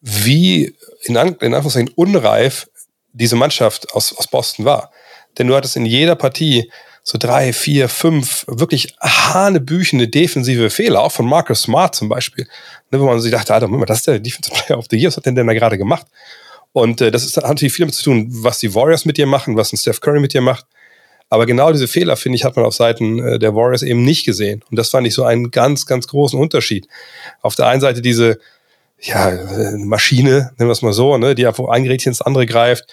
[0.00, 2.68] wie in, An in Anführungszeichen unreif
[3.12, 4.90] diese Mannschaft aus, aus Boston war.
[5.38, 6.70] Denn du hattest in jeder Partie
[7.02, 12.46] so drei, vier, fünf wirklich hanebüchende defensive Fehler, auch von Marcus Smart zum Beispiel,
[12.90, 15.08] ne, wo man sich dachte, Alter, Moment, das ist der Defensive Player of the Year,
[15.08, 16.06] was hat denn denn da gerade gemacht?
[16.72, 19.26] Und äh, das ist, hat natürlich viel damit zu tun, was die Warriors mit dir
[19.26, 20.66] machen, was ein Steph Curry mit dir macht.
[21.28, 24.24] Aber genau diese Fehler, finde ich, hat man auf Seiten äh, der Warriors eben nicht
[24.24, 24.62] gesehen.
[24.70, 26.86] Und das fand ich so einen ganz, ganz großen Unterschied.
[27.40, 28.38] Auf der einen Seite diese,
[29.02, 29.32] ja,
[29.76, 32.84] Maschine, nennen wir es mal so, ne, die einfach ein Gerätchen ins andere greift,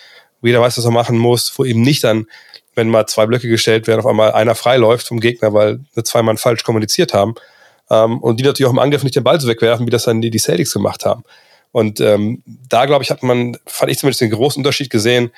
[0.42, 2.28] wo jeder weiß, was er machen muss, wo eben nicht dann,
[2.76, 6.38] wenn mal zwei Blöcke gestellt werden, auf einmal einer freiläuft vom Gegner, weil zwei Mann
[6.38, 7.36] falsch kommuniziert haben.
[7.89, 10.22] Ähm, und die natürlich auch im Angriff nicht den Ball so wegwerfen, wie das dann
[10.22, 11.24] die, die Celtics gemacht haben.
[11.72, 15.32] Und ähm, da, glaube ich, hat man, fand ich zumindest den großen Unterschied gesehen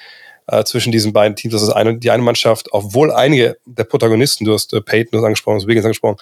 [0.47, 1.53] äh, zwischen diesen beiden Teams.
[1.53, 5.17] Das ist eine, die eine Mannschaft, obwohl einige der Protagonisten, du hast äh, Peyton du
[5.19, 6.17] hast angesprochen, du hast Wiggins angesprochen,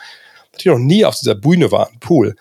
[0.53, 2.35] natürlich noch nie auf dieser Bühne waren, Pool.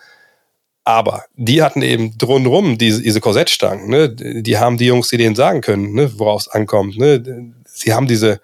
[0.87, 3.89] Aber die hatten eben drumherum diese, diese Korsettstangen.
[3.89, 4.07] Ne?
[4.07, 6.97] Die haben die Jungs, die denen sagen können, ne, worauf es ankommt.
[6.97, 7.51] Ne?
[7.65, 8.39] Sie haben diese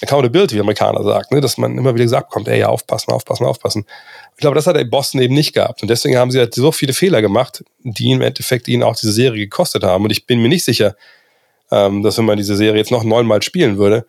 [0.00, 1.40] Accountability, wie Amerikaner sagt, ne?
[1.40, 3.86] dass man immer wieder gesagt kommt, ey, ja, aufpassen, aufpassen, aufpassen.
[4.36, 5.82] Ich glaube, das hat der Boston eben nicht gehabt.
[5.82, 9.10] Und deswegen haben sie halt so viele Fehler gemacht, die im Endeffekt ihnen auch diese
[9.10, 10.04] Serie gekostet haben.
[10.04, 10.94] Und ich bin mir nicht sicher,
[11.72, 14.06] ähm, dass wenn man diese Serie jetzt noch neunmal spielen würde,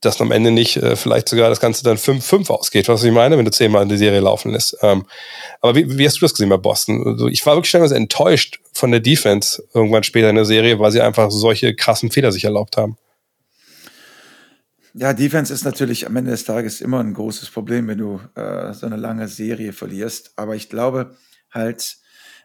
[0.00, 3.36] dass am Ende nicht äh, vielleicht sogar das Ganze dann 5-5 ausgeht, was ich meine,
[3.36, 4.76] wenn du zehnmal die Serie laufen lässt.
[4.82, 5.04] Ähm,
[5.60, 7.06] aber wie, wie hast du das gesehen bei Boston?
[7.06, 10.90] Also ich war wirklich stellenweise enttäuscht von der Defense irgendwann später in der Serie, weil
[10.90, 12.96] sie einfach solche krassen Fehler sich erlaubt haben.
[14.94, 18.72] Ja, Defense ist natürlich am Ende des Tages immer ein großes Problem, wenn du äh,
[18.72, 20.32] so eine lange Serie verlierst.
[20.36, 21.14] Aber ich glaube
[21.52, 21.98] halt,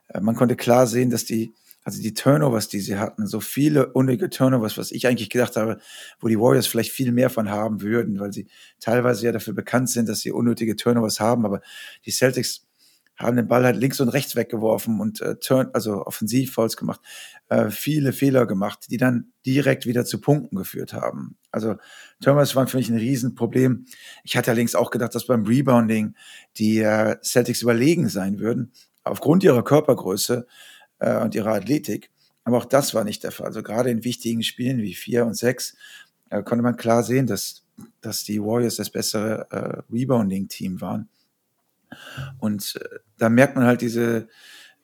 [0.10, 1.56] äh, man konnte klar sehen, dass die
[1.86, 5.78] also die Turnovers, die sie hatten, so viele unnötige Turnovers, was ich eigentlich gedacht habe,
[6.20, 8.48] wo die Warriors vielleicht viel mehr von haben würden, weil sie
[8.80, 11.62] teilweise ja dafür bekannt sind, dass sie unnötige Turnovers haben, aber
[12.04, 12.66] die Celtics
[13.18, 17.02] haben den Ball halt links und rechts weggeworfen und äh, turn, also offensiv Fouls gemacht,
[17.50, 21.38] äh, viele Fehler gemacht, die dann direkt wieder zu Punkten geführt haben.
[21.52, 21.76] Also
[22.20, 23.86] Turnovers waren für mich ein Riesenproblem.
[24.24, 26.16] Ich hatte allerdings auch gedacht, dass beim Rebounding
[26.58, 30.48] die äh, Celtics überlegen sein würden, aufgrund ihrer Körpergröße
[31.00, 32.12] äh, und ihrer Athletik.
[32.44, 33.48] Aber auch das war nicht der Fall.
[33.48, 35.76] Also gerade in wichtigen Spielen wie vier und sechs
[36.30, 37.66] äh, konnte man klar sehen, dass,
[38.02, 41.10] dass die Warriors das bessere äh, Rebounding-Team waren.
[42.40, 44.28] Und äh, da merkt man halt diese,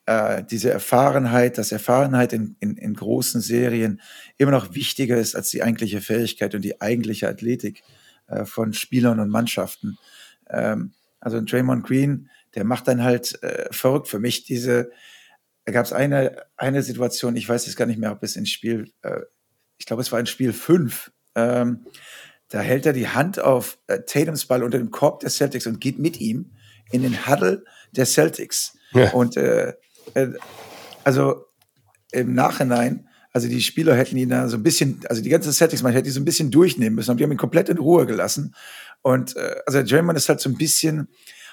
[0.06, 4.00] äh, diese Erfahrenheit, dass Erfahrenheit in, in, in großen Serien
[4.38, 7.82] immer noch wichtiger ist als die eigentliche Fähigkeit und die eigentliche Athletik
[8.26, 9.98] äh, von Spielern und Mannschaften.
[10.50, 14.90] Ähm, also Draymond Green, der macht dann halt äh, verrückt für mich diese,
[15.64, 18.46] da gab es eine, eine Situation, ich weiß jetzt gar nicht mehr, ob es in
[18.46, 19.20] Spiel, äh,
[19.78, 21.12] ich glaube, es war in Spiel 5.
[21.34, 21.86] Ähm,
[22.48, 25.80] da hält er die Hand auf äh, Tatums Ball unter dem Korb der Celtics und
[25.80, 26.52] geht mit ihm
[26.90, 28.76] in den Huddle der Celtics.
[28.92, 29.10] Ja.
[29.12, 29.74] Und äh,
[30.14, 30.28] äh,
[31.04, 31.46] also
[32.12, 35.82] im Nachhinein, also die Spieler hätten ihn da so ein bisschen, also die ganze Celtics,
[35.82, 38.04] man hätte ihn so ein bisschen durchnehmen müssen, aber die haben ihn komplett in Ruhe
[38.04, 38.54] gelassen.
[39.00, 41.08] Und äh, also Draymond ist halt so ein bisschen,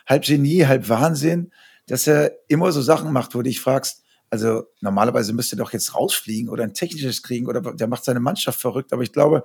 [0.06, 1.52] halb Genie, halb Wahnsinn,
[1.90, 5.74] dass er immer so Sachen macht, wo du dich fragst, also normalerweise müsste er doch
[5.74, 8.94] jetzt rausfliegen oder ein technisches kriegen oder der macht seine Mannschaft verrückt.
[8.94, 9.44] Aber ich glaube,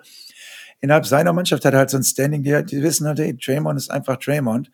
[0.80, 3.78] innerhalb seiner Mannschaft hat er halt so ein Standing, die, die wissen halt, hey, Draymond
[3.78, 4.70] ist einfach Draymond.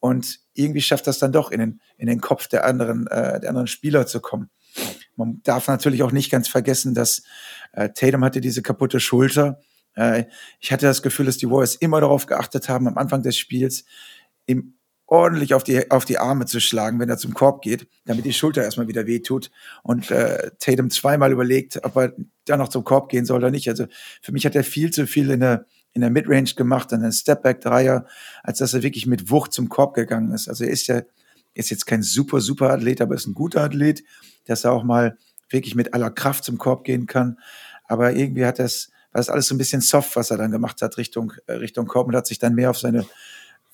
[0.00, 3.50] Und irgendwie schafft das dann doch in den, in den Kopf der anderen, äh, der
[3.50, 4.50] anderen Spieler zu kommen.
[5.14, 7.22] Man darf natürlich auch nicht ganz vergessen, dass
[7.72, 9.60] äh, Tatum hatte diese kaputte Schulter.
[9.94, 10.24] Äh,
[10.58, 13.84] ich hatte das Gefühl, dass die Warriors immer darauf geachtet haben, am Anfang des Spiels
[14.46, 14.74] ihm
[15.12, 18.32] ordentlich auf die, auf die Arme zu schlagen, wenn er zum Korb geht, damit die
[18.32, 19.50] Schulter erstmal wieder wehtut.
[19.82, 22.14] Und äh, Tatum zweimal überlegt, ob er
[22.46, 23.68] da noch zum Korb gehen soll oder nicht.
[23.68, 23.84] Also
[24.22, 27.12] für mich hat er viel zu viel in der, in der Midrange gemacht, dann ein
[27.12, 28.06] Stepback-Dreier,
[28.42, 30.48] als dass er wirklich mit Wucht zum Korb gegangen ist.
[30.48, 31.02] Also er ist ja
[31.52, 34.02] ist jetzt kein super, super Athlet, aber ist ein guter Athlet,
[34.46, 35.18] dass er auch mal
[35.50, 37.38] wirklich mit aller Kraft zum Korb gehen kann.
[37.84, 40.80] Aber irgendwie hat das, war das alles so ein bisschen soft, was er dann gemacht
[40.80, 43.04] hat Richtung, äh, Richtung Korb und hat sich dann mehr auf seine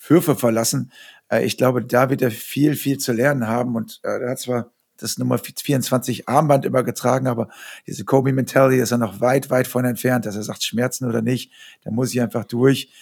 [0.09, 0.92] Würfe verlassen.
[1.28, 4.40] Äh, ich glaube, da wird er viel, viel zu lernen haben und äh, er hat
[4.40, 7.48] zwar das Nummer 24 Armband immer getragen, aber
[7.86, 11.22] diese Kobe Mentality ist er noch weit, weit von entfernt, dass er sagt, Schmerzen oder
[11.22, 11.52] nicht,
[11.84, 12.92] da muss ich einfach durch.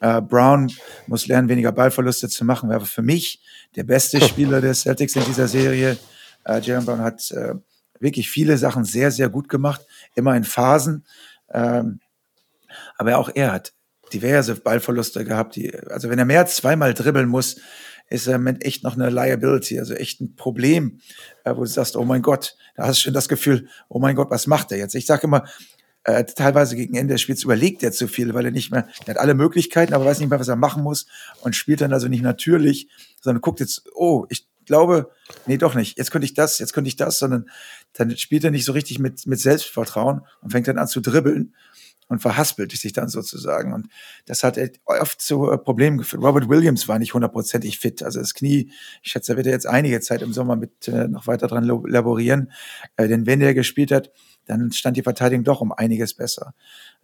[0.00, 0.70] Äh, Brown
[1.06, 3.42] muss lernen, weniger Ballverluste zu machen, wäre für mich
[3.76, 5.96] der beste Spieler der Celtics in dieser Serie.
[6.44, 7.54] Äh, Jalen Brown hat äh,
[7.98, 11.04] wirklich viele Sachen sehr, sehr gut gemacht, immer in Phasen.
[11.50, 12.00] Ähm,
[12.96, 13.72] aber auch er hat
[14.12, 15.56] diverse Ballverluste gehabt.
[15.56, 17.56] Die, also wenn er mehr als zweimal dribbeln muss,
[18.10, 21.00] ist er mit echt noch eine Liability, also echt ein Problem,
[21.44, 24.16] äh, wo du sagst, oh mein Gott, da hast du schon das Gefühl, oh mein
[24.16, 24.94] Gott, was macht er jetzt?
[24.94, 25.44] Ich sage immer,
[26.04, 29.14] äh, teilweise gegen Ende des Spiels überlegt er zu viel, weil er nicht mehr, er
[29.14, 31.06] hat alle Möglichkeiten, aber weiß nicht mehr, was er machen muss
[31.42, 32.88] und spielt dann also nicht natürlich,
[33.20, 35.10] sondern guckt jetzt, oh, ich glaube,
[35.46, 37.50] nee, doch nicht, jetzt könnte ich das, jetzt könnte ich das, sondern
[37.94, 41.54] dann spielt er nicht so richtig mit, mit Selbstvertrauen und fängt dann an zu dribbeln
[42.08, 43.72] und verhaspelt sich dann sozusagen.
[43.72, 43.88] Und
[44.26, 46.22] das hat oft zu äh, Problemen geführt.
[46.22, 48.02] Robert Williams war nicht hundertprozentig fit.
[48.02, 48.70] Also das Knie,
[49.02, 52.50] ich schätze, er wird jetzt einige Zeit im Sommer mit äh, noch weiter dran laborieren.
[52.96, 54.10] Äh, denn wenn er gespielt hat,
[54.46, 56.54] dann stand die Verteidigung doch um einiges besser.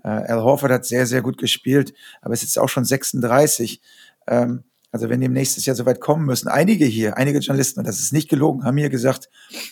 [0.03, 3.83] Äh, Al Horford hat sehr, sehr gut gespielt, aber ist jetzt auch schon 36.
[4.27, 7.89] Ähm, also wenn die nächstes Jahr so weit kommen müssen, einige hier, einige Journalisten, und
[7.89, 9.29] das ist nicht gelogen, haben mir gesagt,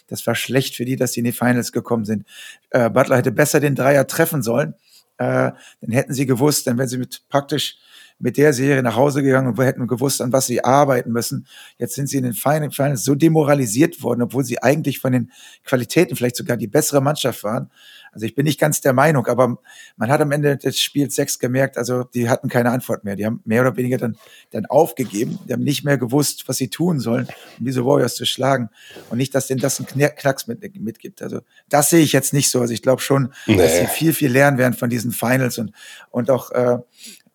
[0.09, 2.27] das war schlecht für die, dass sie in die Finals gekommen sind.
[2.71, 4.75] Äh, Butler hätte besser den Dreier treffen sollen
[5.23, 7.79] äh, dann hätten sie gewusst, dann wären sie mit praktisch
[8.19, 11.47] mit der Serie nach Hause gegangen und wir hätten gewusst, an was sie arbeiten müssen.
[11.79, 15.31] Jetzt sind sie in den Finals so demoralisiert worden, obwohl sie eigentlich von den
[15.65, 17.71] Qualitäten vielleicht sogar die bessere Mannschaft waren.
[18.13, 19.59] Also ich bin nicht ganz der Meinung, aber
[19.97, 23.17] man hat am Ende des Spiels sechs gemerkt, also die hatten keine Antwort mehr.
[23.17, 24.19] Die haben mehr oder weniger dann,
[24.51, 25.39] dann aufgegeben.
[25.49, 27.27] Die haben nicht mehr gewusst, was sie tun sollen,
[27.59, 28.69] um diese Warriors zu schlagen.
[29.09, 31.23] Und nicht, dass denen das einen Knacks mit, mitgibt.
[31.23, 32.61] Also das sehe ich jetzt nicht so.
[32.61, 33.57] Also ich glaube schon, nee.
[33.57, 35.73] dass sie viel, viel lernen werden von diesen Finals und,
[36.11, 36.79] und auch äh,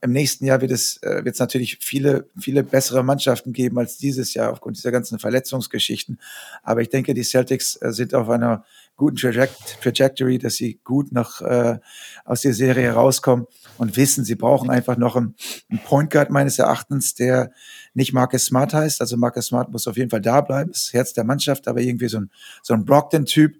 [0.02, 3.98] im nächsten Jahr wird es äh, wird es natürlich viele viele bessere Mannschaften geben als
[3.98, 6.20] dieses Jahr aufgrund dieser ganzen Verletzungsgeschichten.
[6.62, 8.64] Aber ich denke, die Celtics äh, sind auf einer
[8.96, 11.80] guten Traject Trajectory, dass sie gut noch äh,
[12.26, 15.36] aus der Serie herauskommen und wissen, sie brauchen einfach noch einen,
[15.70, 17.52] einen Point Guard meines Erachtens, der
[17.94, 19.02] nicht Marcus Smart heißt.
[19.02, 22.08] Also Marcus Smart muss auf jeden Fall da bleiben, das Herz der Mannschaft, aber irgendwie
[22.08, 22.32] so ein
[22.62, 23.56] so ein Brockton-Typ,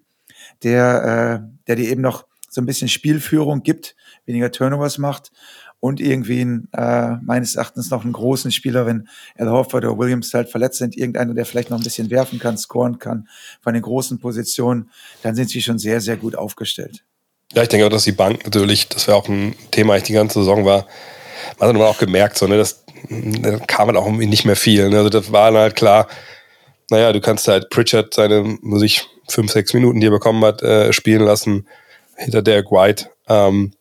[0.62, 5.32] der äh, der dir eben noch so ein bisschen Spielführung gibt, weniger Turnovers macht
[5.80, 10.34] und irgendwie ein, äh, meines Erachtens noch einen großen Spieler, wenn Al Horford oder Williams
[10.34, 13.28] halt verletzt sind, irgendeiner, der vielleicht noch ein bisschen werfen kann, scoren kann
[13.60, 14.90] von den großen Positionen,
[15.22, 17.04] dann sind sie schon sehr, sehr gut aufgestellt.
[17.52, 20.12] Ja, ich denke auch, dass die Bank natürlich, das wäre auch ein Thema, ich die
[20.12, 20.86] ganze Saison war,
[21.58, 24.90] man hat dann auch gemerkt, so, ne, das, da kam halt auch nicht mehr viel.
[24.90, 24.98] Ne?
[24.98, 26.08] Also das war halt klar,
[26.90, 30.62] naja, du kannst halt Pritchard seine, muss ich, fünf, sechs Minuten, die er bekommen hat,
[30.62, 31.68] äh, spielen lassen,
[32.16, 33.10] hinter Derek White.
[33.28, 33.72] Ähm,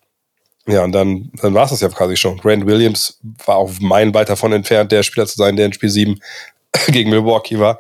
[0.68, 2.38] ja, und dann, dann war es das ja quasi schon.
[2.38, 5.90] Grant Williams war auch mein weit davon entfernt, der Spieler zu sein, der in Spiel
[5.90, 6.20] 7
[6.90, 7.80] gegen Milwaukee war.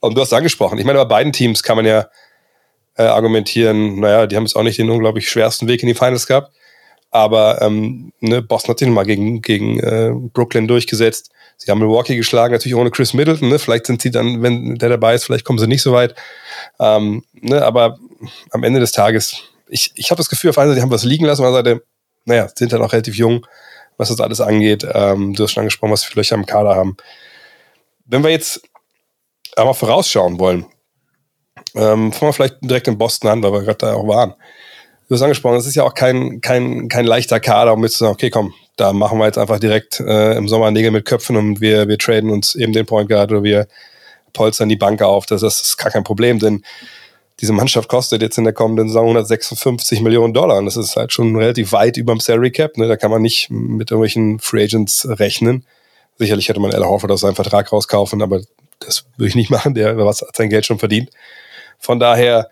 [0.00, 0.78] Und du hast angesprochen.
[0.78, 2.08] Ich meine, bei beiden Teams kann man ja
[2.98, 6.26] äh, argumentieren, naja, die haben jetzt auch nicht den unglaublich schwersten Weg in die Finals
[6.26, 6.52] gehabt.
[7.10, 11.30] Aber ähm, ne, Boston hat sich nochmal gegen, gegen äh, Brooklyn durchgesetzt.
[11.56, 13.48] Sie haben Milwaukee geschlagen, natürlich ohne Chris Middleton.
[13.48, 13.58] Ne?
[13.58, 16.14] Vielleicht sind sie dann, wenn der dabei ist, vielleicht kommen sie nicht so weit.
[16.78, 17.64] Ähm, ne?
[17.64, 17.98] Aber
[18.50, 21.04] am Ende des Tages, ich, ich habe das Gefühl, auf einer Seite haben wir es
[21.04, 21.84] liegen lassen, auf der Seite
[22.26, 23.46] naja, sind ja noch relativ jung,
[23.96, 24.86] was das alles angeht.
[24.92, 26.96] Ähm, du hast schon angesprochen, was wir Löcher im Kader haben.
[28.04, 28.60] Wenn wir jetzt
[29.56, 30.66] aber vorausschauen wollen,
[31.74, 34.34] ähm, fangen wir vielleicht direkt in Boston an, weil wir gerade da auch waren.
[35.08, 37.98] Du hast angesprochen, es ist ja auch kein, kein, kein leichter Kader, um jetzt zu
[38.00, 41.36] sagen, okay, komm, da machen wir jetzt einfach direkt äh, im Sommer Nägel mit Köpfen
[41.36, 43.68] und wir, wir traden uns eben den Point Guard oder wir
[44.32, 45.26] polstern die Bank auf.
[45.26, 46.62] Das, das ist gar kein Problem, denn
[47.40, 50.58] diese Mannschaft kostet jetzt in der kommenden Saison 156 Millionen Dollar.
[50.58, 52.78] Und das ist halt schon relativ weit über dem Salary Cap.
[52.78, 52.88] Ne?
[52.88, 55.66] Da kann man nicht mit irgendwelchen Free Agents rechnen.
[56.18, 58.40] Sicherlich hätte man Ella Horford aus seinem Vertrag rauskaufen, aber
[58.78, 61.10] das würde ich nicht machen, der was sein Geld schon verdient.
[61.78, 62.48] Von daher,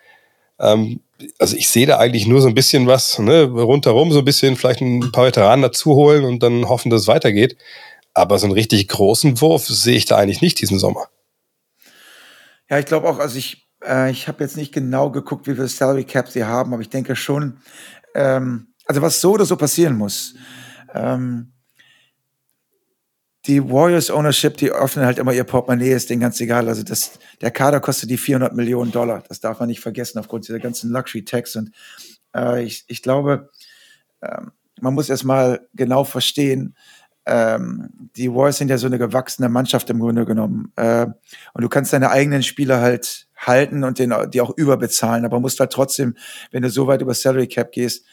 [0.61, 1.01] ähm,
[1.39, 4.57] also ich sehe da eigentlich nur so ein bisschen was, ne, rundherum, so ein bisschen
[4.57, 7.57] vielleicht ein paar Veteranen dazu holen und dann hoffen, dass es weitergeht.
[8.13, 11.09] Aber so einen richtig großen Wurf sehe ich da eigentlich nicht diesen Sommer.
[12.69, 15.69] Ja, ich glaube auch, also ich, äh, ich habe jetzt nicht genau geguckt, wie viel
[15.69, 17.59] Salary Cap sie haben, aber ich denke schon,
[18.15, 20.35] ähm, also was so oder so passieren muss.
[20.93, 21.53] Ähm,
[23.47, 26.69] die Warriors Ownership, die öffnen halt immer ihr Portemonnaie, ist denen ganz egal.
[26.69, 29.23] Also das, der Kader kostet die 400 Millionen Dollar.
[29.29, 31.57] Das darf man nicht vergessen aufgrund dieser ganzen Luxury-Tax.
[31.57, 31.71] Und
[32.35, 33.51] äh, ich, ich glaube,
[34.21, 34.43] äh,
[34.81, 36.75] man muss erstmal genau verstehen,
[37.27, 40.73] ähm, die Warriors sind ja so eine gewachsene Mannschaft im Grunde genommen.
[40.77, 41.07] Äh,
[41.53, 45.61] und du kannst deine eigenen Spieler halt halten und den, die auch überbezahlen, aber musst
[45.61, 46.17] halt trotzdem,
[46.51, 48.05] wenn du so weit über Salary Cap gehst,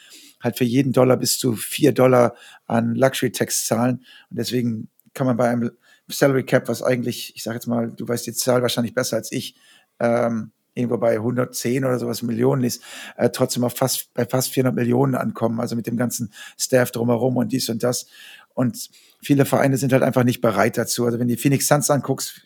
[0.41, 4.03] halt für jeden Dollar bis zu vier Dollar an Luxury Tax zahlen.
[4.29, 5.71] Und deswegen kann man bei einem
[6.07, 9.31] Salary Cap, was eigentlich, ich sage jetzt mal, du weißt die Zahl wahrscheinlich besser als
[9.31, 9.55] ich,
[9.99, 12.81] ähm, irgendwo bei 110 oder sowas Millionen ist,
[13.17, 17.37] äh, trotzdem auf fast, bei fast 400 Millionen ankommen, also mit dem ganzen Staff drumherum
[17.37, 18.07] und dies und das.
[18.53, 18.89] Und
[19.21, 21.05] viele Vereine sind halt einfach nicht bereit dazu.
[21.05, 22.41] Also wenn die Phoenix Suns anguckst,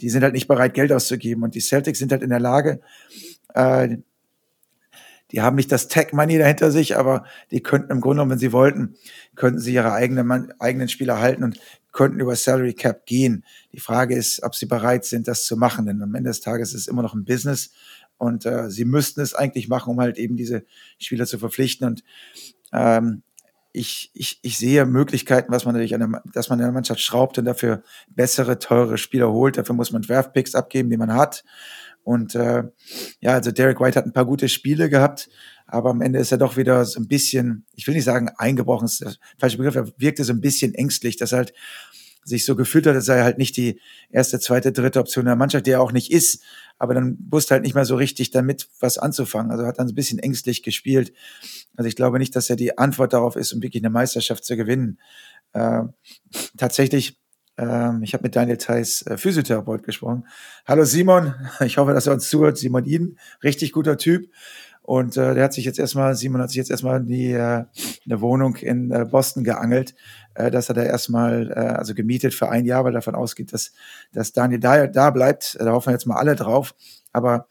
[0.00, 1.42] die sind halt nicht bereit, Geld auszugeben.
[1.42, 2.80] Und die Celtics sind halt in der Lage,
[3.54, 3.96] äh,
[5.30, 8.52] die haben nicht das Tech-Money dahinter sich, aber die könnten im Grunde genommen, wenn sie
[8.52, 8.96] wollten,
[9.34, 11.58] könnten sie ihre eigenen, eigenen Spieler halten und
[11.90, 13.44] könnten über Salary Cap gehen.
[13.72, 15.86] Die Frage ist, ob sie bereit sind, das zu machen.
[15.86, 17.70] Denn am Ende des Tages ist es immer noch ein Business
[18.18, 20.64] und äh, sie müssten es eigentlich machen, um halt eben diese
[20.98, 21.86] Spieler zu verpflichten.
[21.86, 22.04] Und
[22.72, 23.22] ähm,
[23.72, 27.00] ich, ich, ich sehe Möglichkeiten, was man natürlich an der, dass man in der Mannschaft
[27.00, 29.56] schraubt und dafür bessere, teure Spieler holt.
[29.56, 31.44] Dafür muss man Draftpicks abgeben, die man hat.
[32.04, 32.64] Und äh,
[33.20, 35.30] ja, also Derek White hat ein paar gute Spiele gehabt,
[35.66, 38.86] aber am Ende ist er doch wieder so ein bisschen, ich will nicht sagen eingebrochen,
[38.86, 41.54] ist der falsche Begriff, er wirkte so ein bisschen ängstlich, dass er halt
[42.24, 43.80] sich so gefühlt hat, dass er halt nicht die
[44.10, 46.42] erste, zweite, dritte Option der Mannschaft, die er auch nicht ist,
[46.78, 49.50] aber dann wusste halt nicht mehr so richtig damit was anzufangen.
[49.50, 51.12] Also hat dann so ein bisschen ängstlich gespielt.
[51.76, 54.56] Also ich glaube nicht, dass er die Antwort darauf ist, um wirklich eine Meisterschaft zu
[54.56, 54.98] gewinnen.
[55.52, 55.82] Äh,
[56.56, 57.18] tatsächlich
[57.58, 60.26] ähm, ich habe mit Daniel Theiss, äh, Physiotherapeut, gesprochen.
[60.66, 62.58] Hallo Simon, ich hoffe, dass er uns zuhört.
[62.58, 64.30] Simon Iden, richtig guter Typ.
[64.84, 67.64] Und äh, der hat sich jetzt erstmal, Simon hat sich jetzt erstmal die, äh,
[68.04, 69.94] eine Wohnung in äh, Boston geangelt,
[70.34, 73.72] äh, dass er da erstmal, äh, also gemietet für ein Jahr, weil davon ausgeht, dass,
[74.12, 75.56] dass Daniel da, da bleibt.
[75.60, 76.74] Da hoffen wir jetzt mal alle drauf.
[77.12, 77.46] Aber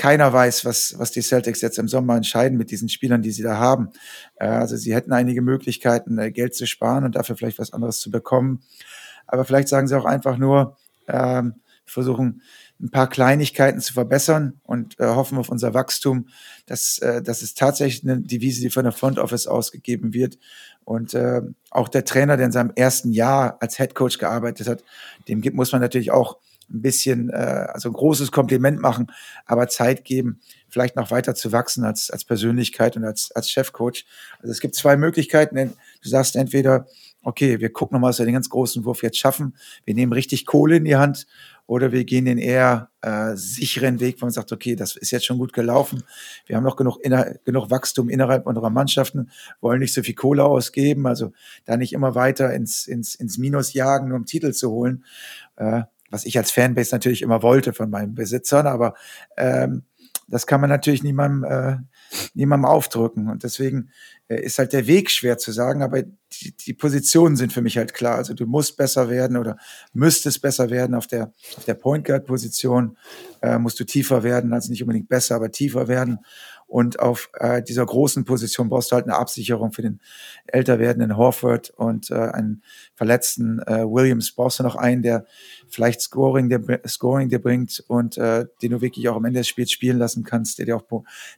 [0.00, 3.42] keiner weiß, was, was die Celtics jetzt im Sommer entscheiden mit diesen Spielern, die sie
[3.42, 3.90] da haben.
[4.36, 8.00] Äh, also sie hätten einige Möglichkeiten, äh, Geld zu sparen und dafür vielleicht was anderes
[8.00, 8.62] zu bekommen.
[9.26, 12.40] Aber vielleicht sagen sie auch einfach nur, ähm, versuchen
[12.80, 16.28] ein paar Kleinigkeiten zu verbessern und äh, hoffen auf unser Wachstum.
[16.64, 20.38] dass äh, das ist tatsächlich eine Devise, die von der Front Office ausgegeben wird.
[20.84, 24.82] Und äh, auch der Trainer, der in seinem ersten Jahr als Head Coach gearbeitet hat,
[25.28, 26.38] dem gibt, muss man natürlich auch
[26.70, 29.08] ein bisschen, äh, also ein großes Kompliment machen,
[29.46, 34.06] aber Zeit geben, vielleicht noch weiter zu wachsen als, als Persönlichkeit und als, als Chefcoach.
[34.38, 35.72] Also es gibt zwei Möglichkeiten.
[36.02, 36.86] Du sagst entweder,
[37.22, 39.56] okay, wir gucken nochmal, dass wir den ganz großen Wurf jetzt schaffen.
[39.84, 41.26] Wir nehmen richtig Kohle in die Hand
[41.66, 45.26] oder wir gehen den eher äh, sicheren Weg, wo man sagt, okay, das ist jetzt
[45.26, 46.02] schon gut gelaufen.
[46.46, 49.30] Wir haben noch genug, inner, genug Wachstum innerhalb unserer Mannschaften,
[49.60, 51.32] wollen nicht so viel Kohle ausgeben, also
[51.66, 55.04] da nicht immer weiter ins, ins, ins Minus jagen, nur um Titel zu holen.
[55.56, 58.94] Äh, was ich als Fanbase natürlich immer wollte von meinen Besitzern, aber
[59.36, 59.84] ähm,
[60.30, 61.76] das kann man natürlich niemandem, äh,
[62.34, 63.28] niemandem aufdrücken.
[63.28, 63.90] Und deswegen
[64.28, 67.76] äh, ist halt der Weg schwer zu sagen, aber die, die Positionen sind für mich
[67.76, 68.14] halt klar.
[68.14, 69.56] Also du musst besser werden oder
[69.92, 72.96] müsstest besser werden auf der, auf der Point Guard Position,
[73.42, 76.20] äh, musst du tiefer werden, also nicht unbedingt besser, aber tiefer werden.
[76.70, 79.98] Und auf äh, dieser großen Position brauchst du halt eine Absicherung für den
[80.46, 82.62] älter werdenden Horford und äh, einen
[82.94, 84.30] verletzten äh, Williams.
[84.30, 85.26] Brauchst du noch einen, der
[85.68, 89.48] vielleicht Scoring, der Scoring dir bringt und äh, den du wirklich auch am Ende des
[89.48, 90.84] Spiels spielen lassen kannst, der dir auch,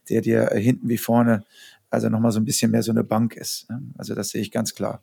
[0.07, 1.43] der dir äh, hinten wie vorne
[1.89, 3.67] also nochmal so ein bisschen mehr so eine Bank ist.
[3.71, 3.81] Ne?
[3.97, 5.01] Also das sehe ich ganz klar.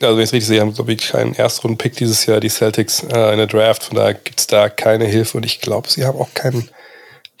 [0.00, 3.02] Also wenn ich es richtig sehe, haben wir wirklich keinen Erstrunden-Pick dieses Jahr, die Celtics,
[3.02, 3.84] äh, in der Draft.
[3.84, 6.68] Von daher gibt es da keine Hilfe und ich glaube, sie haben auch keinen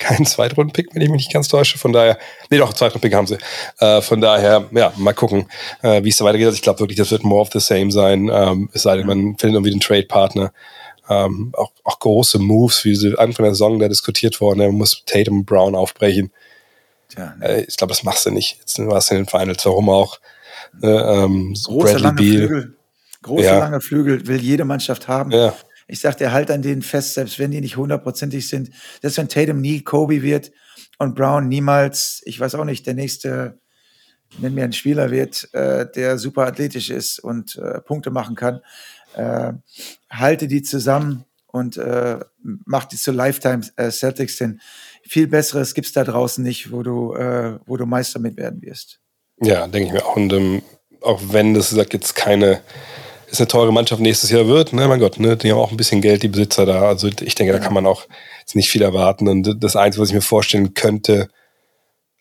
[0.04, 1.78] keinen Zweitrunden-Pick, wenn ich mich nicht ganz täusche.
[1.78, 2.18] Von daher,
[2.50, 3.38] nee, doch, Zweitrunden-Pick haben sie.
[3.78, 5.46] Äh, von daher, ja, mal gucken,
[5.82, 6.46] äh, wie es da weitergeht.
[6.46, 8.30] Also ich glaube wirklich, das wird more of the same sein.
[8.32, 10.52] Ähm, es sei denn, man findet irgendwie den Trade-Partner.
[11.08, 14.60] Ähm, auch, auch große Moves, wie sie Anfang der Saison da diskutiert worden.
[14.60, 16.30] Man muss Tatum Brown aufbrechen.
[17.08, 17.46] Tja, nee.
[17.46, 18.58] äh, ich glaube, das machst du nicht.
[18.60, 19.64] Jetzt warst du in den Finals.
[19.66, 20.18] Warum auch?
[20.82, 22.46] Äh, ähm, große, Bradley lange Beal.
[22.46, 22.76] Flügel.
[23.22, 23.58] Große, ja.
[23.58, 25.30] lange Flügel will jede Mannschaft haben.
[25.30, 25.54] Ja.
[25.86, 28.70] Ich sag, der halt an denen fest, selbst wenn die nicht hundertprozentig sind.
[29.02, 30.52] Selbst wenn Tatum nie Kobe wird
[30.98, 33.58] und Brown niemals, ich weiß auch nicht, der nächste,
[34.38, 38.60] nenn mir einen Spieler wird, äh, der super athletisch ist und äh, Punkte machen kann.
[39.14, 39.52] äh,
[40.10, 44.60] halte die zusammen und äh, mach die zu Lifetime äh, Celtics, denn
[45.04, 49.00] viel Besseres gibt's da draußen nicht, wo du, äh, wo du Meister mit werden wirst.
[49.40, 50.16] Ja, denke ich mir auch.
[50.16, 50.62] Und ähm,
[51.00, 52.60] auch wenn das sagt jetzt keine
[53.34, 55.76] ist eine teure Mannschaft nächstes Jahr wird, ne, mein Gott, ne, die haben auch ein
[55.76, 56.88] bisschen Geld, die Besitzer da.
[56.88, 58.04] Also ich denke, da kann man auch
[58.40, 59.28] jetzt nicht viel erwarten.
[59.28, 61.28] Und das Einzige, was ich mir vorstellen könnte,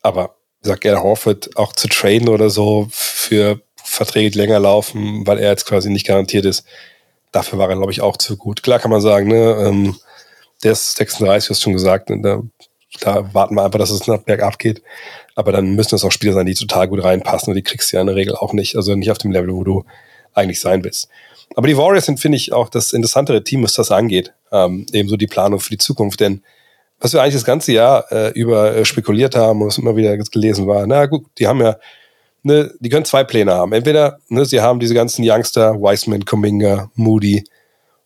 [0.02, 5.28] aber wie gesagt, er Horford auch zu traden oder so für Verträge, die länger laufen,
[5.28, 6.65] weil er jetzt quasi nicht garantiert ist.
[7.32, 8.63] Dafür war er, glaube ich, auch zu gut.
[8.63, 9.95] Klar kann man sagen, ne, ähm,
[10.63, 12.41] der ist 36, du hast schon gesagt, ne, da,
[13.02, 14.82] da warten wir einfach, dass es nach bergab geht.
[15.36, 17.97] Aber dann müssen es auch Spieler sein, die total gut reinpassen und die kriegst du
[17.97, 18.76] ja in der Regel auch nicht.
[18.76, 19.84] Also nicht auf dem Level, wo du
[20.34, 21.10] eigentlich sein willst.
[21.56, 24.34] Aber die Warriors sind, finde ich, auch das interessantere Team, was das angeht.
[24.52, 26.19] Ähm, ebenso die Planung für die Zukunft.
[26.19, 26.41] Denn
[27.00, 30.17] was wir eigentlich das ganze Jahr äh, über äh, spekuliert haben und was immer wieder
[30.17, 31.78] gelesen war, na gut, die haben ja,
[32.43, 33.74] ne, die können zwei Pläne haben.
[33.74, 37.43] Entweder, ne, sie haben diese ganzen Youngster, Wiseman, Kuminga, Moody,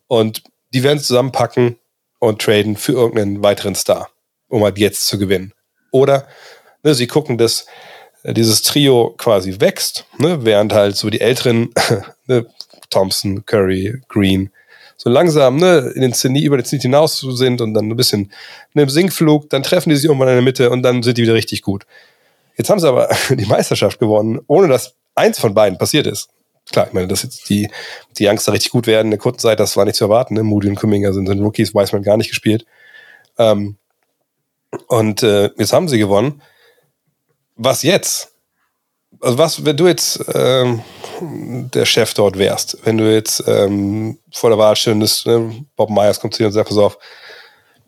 [0.07, 1.77] und die werden zusammenpacken
[2.19, 4.09] und traden für irgendeinen weiteren Star,
[4.47, 5.53] um halt jetzt zu gewinnen.
[5.91, 6.27] Oder
[6.83, 7.67] ne, sie gucken, dass
[8.23, 11.69] äh, dieses Trio quasi wächst, ne, während halt so die älteren,
[12.27, 12.45] ne,
[12.89, 14.49] Thompson, Curry, Green,
[14.95, 18.31] so langsam ne, in den Zenit, über den Zenit hinaus sind und dann ein bisschen
[18.73, 21.23] ne, im Sinkflug, dann treffen die sich irgendwann in der Mitte und dann sind die
[21.23, 21.85] wieder richtig gut.
[22.57, 26.29] Jetzt haben sie aber die Meisterschaft gewonnen, ohne dass eins von beiden passiert ist.
[26.71, 27.69] Klar, ich meine, dass jetzt die,
[28.17, 30.33] die Youngster richtig gut werden in der kurzen Zeit, das war nicht zu erwarten.
[30.33, 30.43] Ne?
[30.43, 32.65] Moody und Kuminga sind, sind Rookies, weiß man gar nicht gespielt.
[33.37, 33.77] Ähm,
[34.87, 36.41] und äh, jetzt haben sie gewonnen
[37.57, 38.33] was jetzt?
[39.19, 40.83] Also was, wenn du jetzt ähm,
[41.21, 46.19] der Chef dort wärst, wenn du jetzt ähm, vor der Wahl stündest, ne, Bob Myers
[46.19, 46.97] kommt zu dir und sagt, pass auf,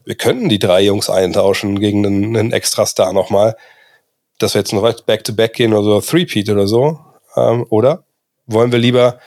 [0.05, 3.55] wir könnten die drei Jungs eintauschen gegen einen, einen Extra-Star nochmal,
[4.37, 6.99] dass wir jetzt noch Back-to-Back -back gehen oder so, Three-Peat oder so,
[7.35, 8.03] ähm, oder
[8.45, 9.19] wollen wir lieber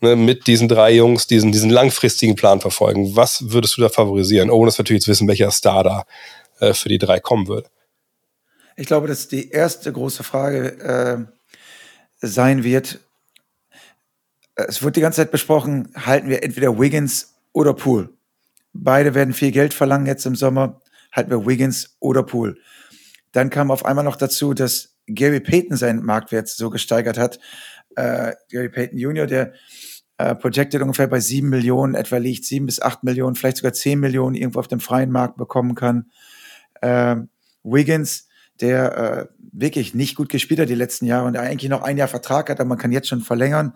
[0.00, 3.16] ne, mit diesen drei Jungs diesen, diesen langfristigen Plan verfolgen?
[3.16, 6.04] Was würdest du da favorisieren, ohne dass wir natürlich jetzt wissen, welcher Star da
[6.60, 7.68] äh, für die drei kommen würde?
[8.76, 11.28] Ich glaube, dass die erste große Frage
[12.20, 13.00] äh, sein wird.
[14.68, 18.10] Es wird die ganze Zeit besprochen, halten wir entweder Wiggins oder Pool.
[18.72, 20.80] Beide werden viel Geld verlangen jetzt im Sommer.
[21.12, 22.58] Halten wir Wiggins oder Pool.
[23.32, 27.40] Dann kam auf einmal noch dazu, dass Gary Payton seinen Marktwert so gesteigert hat.
[27.96, 29.52] Äh, Gary Payton Jr., der
[30.18, 33.98] äh, projected ungefähr bei sieben Millionen etwa liegt, sieben bis acht Millionen, vielleicht sogar zehn
[33.98, 36.10] Millionen irgendwo auf dem freien Markt bekommen kann.
[36.80, 37.16] Äh,
[37.64, 38.28] Wiggins
[38.60, 42.08] der äh, wirklich nicht gut gespielt hat die letzten Jahre und eigentlich noch ein Jahr
[42.08, 43.74] Vertrag hat, aber man kann jetzt schon verlängern.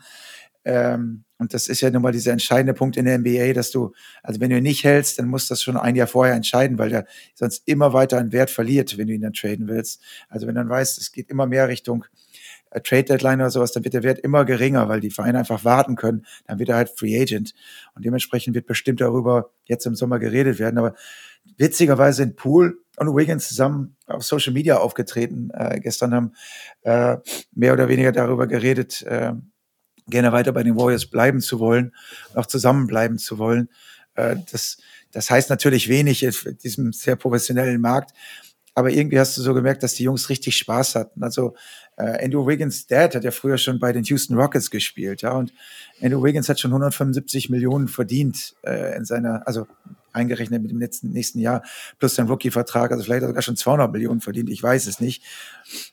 [0.65, 3.93] Ähm, und das ist ja nun mal dieser entscheidende Punkt in der NBA, dass du,
[4.23, 6.79] also wenn du ihn nicht hältst, dann musst du das schon ein Jahr vorher entscheiden,
[6.79, 10.01] weil der sonst immer weiter an Wert verliert, wenn du ihn dann traden willst.
[10.29, 12.05] Also wenn du dann weißt, es geht immer mehr Richtung
[12.71, 15.65] äh, Trade Deadline oder sowas, dann wird der Wert immer geringer, weil die Vereine einfach
[15.65, 16.25] warten können.
[16.47, 17.53] Dann wird er halt Free Agent.
[17.95, 20.79] Und dementsprechend wird bestimmt darüber jetzt im Sommer geredet werden.
[20.79, 20.95] Aber
[21.57, 25.51] witzigerweise sind Pool und Wiggins zusammen auf Social Media aufgetreten.
[25.53, 26.33] Äh, gestern haben
[26.83, 27.17] äh,
[27.53, 29.33] mehr oder weniger darüber geredet, äh,
[30.09, 31.93] gerne weiter bei den Warriors bleiben zu wollen,
[32.35, 33.69] auch zusammenbleiben zu wollen.
[34.15, 34.79] Äh, das,
[35.13, 38.13] das heißt natürlich wenig in diesem sehr professionellen Markt,
[38.75, 41.23] aber irgendwie hast du so gemerkt, dass die Jungs richtig Spaß hatten.
[41.23, 41.55] Also
[41.97, 45.53] äh, Andrew Wiggins Dad hat ja früher schon bei den Houston Rockets gespielt, ja, und
[46.03, 49.67] Andrew Wiggins hat schon 175 Millionen verdient äh, in seiner, also
[50.13, 51.63] eingerechnet mit dem nächsten, nächsten Jahr,
[51.99, 55.01] plus sein Rookie-Vertrag, also vielleicht hat er sogar schon 200 Millionen verdient, ich weiß es
[55.01, 55.23] nicht.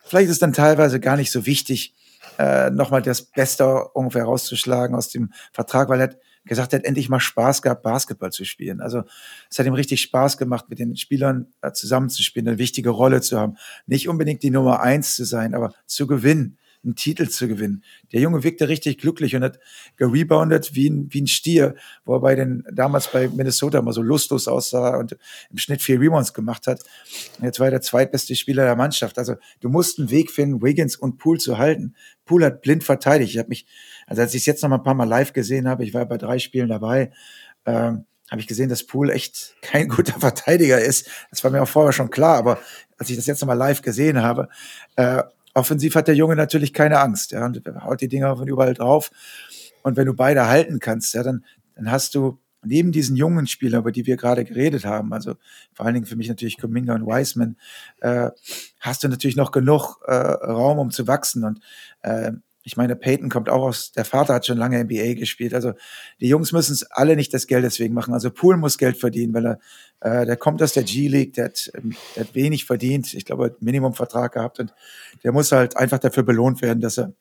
[0.03, 1.93] Vielleicht ist dann teilweise gar nicht so wichtig,
[2.41, 6.85] äh, nochmal das Beste ungefähr rauszuschlagen aus dem Vertrag, weil er hat gesagt, er hat
[6.85, 8.81] endlich mal Spaß gehabt, Basketball zu spielen.
[8.81, 9.03] Also
[9.51, 13.39] es hat ihm richtig Spaß gemacht, mit den Spielern äh, zusammenzuspielen, eine wichtige Rolle zu
[13.39, 13.57] haben.
[13.85, 17.83] Nicht unbedingt die Nummer eins zu sein, aber zu gewinnen einen Titel zu gewinnen.
[18.11, 19.59] Der Junge wirkte richtig glücklich und hat
[19.97, 24.01] gereboundet wie ein, wie ein Stier, wo er bei den, damals bei Minnesota immer so
[24.01, 25.17] lustlos aussah und
[25.49, 26.81] im Schnitt vier Rebounds gemacht hat.
[27.37, 29.17] Und jetzt war er der zweitbeste Spieler der Mannschaft.
[29.17, 31.95] Also du musst einen Weg finden, Wiggins und Poole zu halten.
[32.25, 33.31] Poole hat blind verteidigt.
[33.31, 33.65] Ich habe mich,
[34.07, 36.05] also als ich es jetzt noch mal ein paar Mal live gesehen habe, ich war
[36.05, 37.11] bei drei Spielen dabei,
[37.65, 41.09] ähm, habe ich gesehen, dass Poole echt kein guter Verteidiger ist.
[41.29, 42.59] Das war mir auch vorher schon klar, aber
[42.97, 44.47] als ich das jetzt nochmal live gesehen habe,
[44.95, 45.21] äh,
[45.53, 47.31] offensiv hat der Junge natürlich keine Angst.
[47.31, 49.11] Ja, und haut die Dinger von überall drauf.
[49.83, 51.43] Und wenn du beide halten kannst, ja, dann,
[51.75, 55.35] dann hast du neben diesen jungen Spielern, über die wir gerade geredet haben, also
[55.73, 57.57] vor allen Dingen für mich natürlich Kuminga und Wiseman,
[58.01, 58.29] äh,
[58.79, 61.43] hast du natürlich noch genug äh, Raum, um zu wachsen.
[61.43, 61.59] Und
[62.01, 62.33] äh,
[62.63, 65.53] ich meine, Peyton kommt auch aus, der Vater hat schon lange NBA gespielt.
[65.53, 65.73] Also
[66.19, 68.13] die Jungs müssen es alle nicht das Geld deswegen machen.
[68.13, 69.59] Also Pool muss Geld verdienen, weil er,
[70.01, 73.13] äh, der kommt aus der G-League, der hat, ähm, der hat wenig verdient.
[73.13, 74.73] Ich glaube, er Minimumvertrag gehabt und
[75.23, 77.13] der muss halt einfach dafür belohnt werden, dass er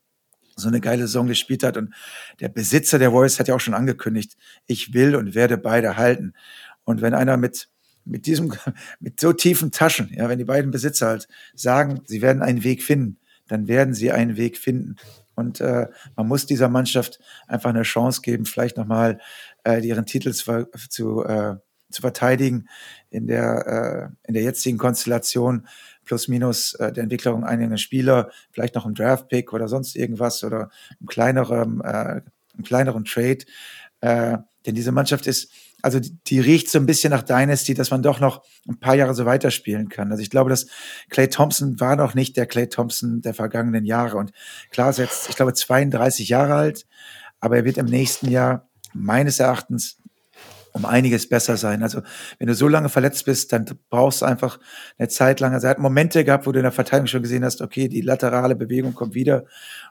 [0.56, 1.76] so eine geile Saison gespielt hat.
[1.76, 1.94] Und
[2.40, 4.36] der Besitzer der Warriors hat ja auch schon angekündigt,
[4.66, 6.34] ich will und werde beide halten.
[6.84, 7.68] Und wenn einer mit,
[8.04, 8.52] mit diesem,
[9.00, 12.82] mit so tiefen Taschen, ja, wenn die beiden Besitzer halt sagen, sie werden einen Weg
[12.82, 13.18] finden,
[13.48, 14.96] dann werden sie einen Weg finden.
[15.40, 17.18] Und äh, man muss dieser Mannschaft
[17.48, 19.18] einfach eine Chance geben, vielleicht nochmal
[19.64, 21.56] äh, ihren Titel zu, zu, äh,
[21.90, 22.68] zu verteidigen
[23.10, 25.66] in der, äh, in der jetzigen Konstellation
[26.04, 30.70] plus minus äh, der Entwicklung einiger Spieler, vielleicht noch ein Draft-Pick oder sonst irgendwas oder
[31.00, 33.44] ein kleinerem, äh, einen kleineren Trade.
[34.00, 37.90] Äh, denn diese Mannschaft ist, also die, die, riecht so ein bisschen nach Dynasty, dass
[37.90, 40.10] man doch noch ein paar Jahre so weiterspielen kann.
[40.10, 40.66] Also ich glaube, dass
[41.08, 44.16] Clay Thompson war noch nicht der Clay Thompson der vergangenen Jahre.
[44.16, 44.32] Und
[44.70, 46.86] klar ist jetzt, ich glaube, 32 Jahre alt,
[47.40, 50.00] aber er wird im nächsten Jahr meines Erachtens
[50.72, 51.82] um einiges besser sein.
[51.82, 52.02] Also
[52.38, 54.58] wenn du so lange verletzt bist, dann brauchst du einfach
[54.98, 55.52] eine Zeit lang.
[55.52, 58.00] Also er hat Momente gehabt, wo du in der Verteidigung schon gesehen hast, okay, die
[58.00, 59.44] laterale Bewegung kommt wieder.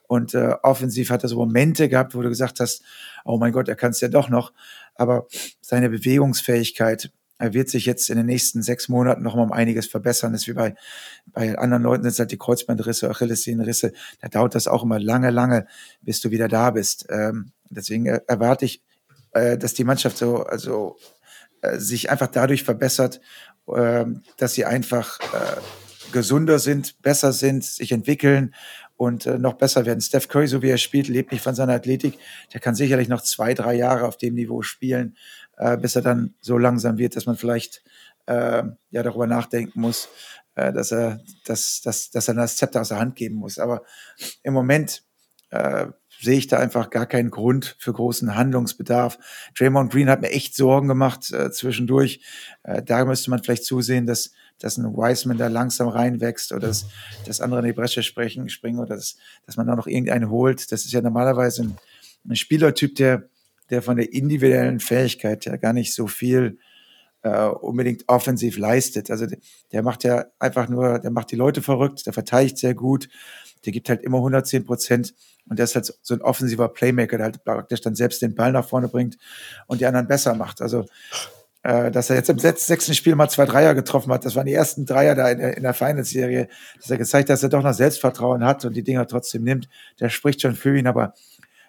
[0.07, 2.83] Und äh, offensiv hat er so Momente gehabt, wo du gesagt hast,
[3.25, 4.53] oh mein Gott, er kann es ja doch noch.
[4.99, 5.27] Aber
[5.61, 10.33] seine Bewegungsfähigkeit, wird sich jetzt in den nächsten sechs Monaten noch mal um einiges verbessern.
[10.33, 10.75] Das ist wie bei,
[11.27, 13.93] bei anderen Leuten sind halt die Kreuzbandrisse, Achillessehnenrisse.
[14.19, 15.65] Da dauert das auch immer lange, lange,
[16.01, 17.05] bis du wieder da bist.
[17.09, 18.83] Ähm, deswegen erwarte ich
[19.33, 20.97] äh, dass die Mannschaft so, also
[21.61, 23.19] äh, sich einfach dadurch verbessert,
[23.67, 24.05] äh,
[24.37, 28.55] dass sie einfach äh, gesunder sind, besser sind, sich entwickeln
[28.99, 30.01] und äh, noch besser werden.
[30.01, 32.19] Steph Curry, so wie er spielt, lebt nicht von seiner Athletik.
[32.53, 35.15] Der kann sicherlich noch zwei, drei Jahre auf dem Niveau spielen,
[35.57, 37.81] äh, bis er dann so langsam wird, dass man vielleicht
[38.25, 40.09] äh, ja darüber nachdenken muss,
[40.55, 43.57] äh, dass er, dass, dass, dass er das Zepter aus der Hand geben muss.
[43.57, 43.83] Aber
[44.43, 45.03] im Moment
[45.51, 45.87] äh,
[46.19, 49.17] sehe ich da einfach gar keinen Grund für großen Handlungsbedarf.
[49.57, 52.19] Draymond Green hat mir echt Sorgen gemacht äh, zwischendurch.
[52.63, 56.87] Äh, da müsste man vielleicht zusehen, dass, dass ein Wiseman da langsam reinwächst oder dass,
[57.25, 60.71] dass andere in die Bresche sprechen, springen oder dass, dass man da noch irgendeinen holt.
[60.71, 61.77] Das ist ja normalerweise ein,
[62.27, 63.29] ein Spielertyp, der,
[63.69, 66.57] der von der individuellen Fähigkeit ja gar nicht so viel
[67.21, 69.11] äh, unbedingt offensiv leistet.
[69.11, 69.27] Also
[69.71, 73.09] der macht ja einfach nur, der macht die Leute verrückt, der verteidigt sehr gut,
[73.65, 75.13] der gibt halt immer 110 Prozent
[75.49, 78.51] und der ist halt so ein offensiver Playmaker, der halt praktisch dann selbst den Ball
[78.51, 79.17] nach vorne bringt
[79.67, 80.61] und die anderen besser macht.
[80.61, 80.85] Also,
[81.63, 84.53] äh, dass er jetzt im sechsten Spiel mal zwei Dreier getroffen hat, das waren die
[84.53, 86.47] ersten Dreier da in der, in der Finals-Serie,
[86.77, 89.67] dass er gezeigt hat, dass er doch noch Selbstvertrauen hat und die Dinger trotzdem nimmt.
[89.99, 91.13] Der spricht schon für ihn, aber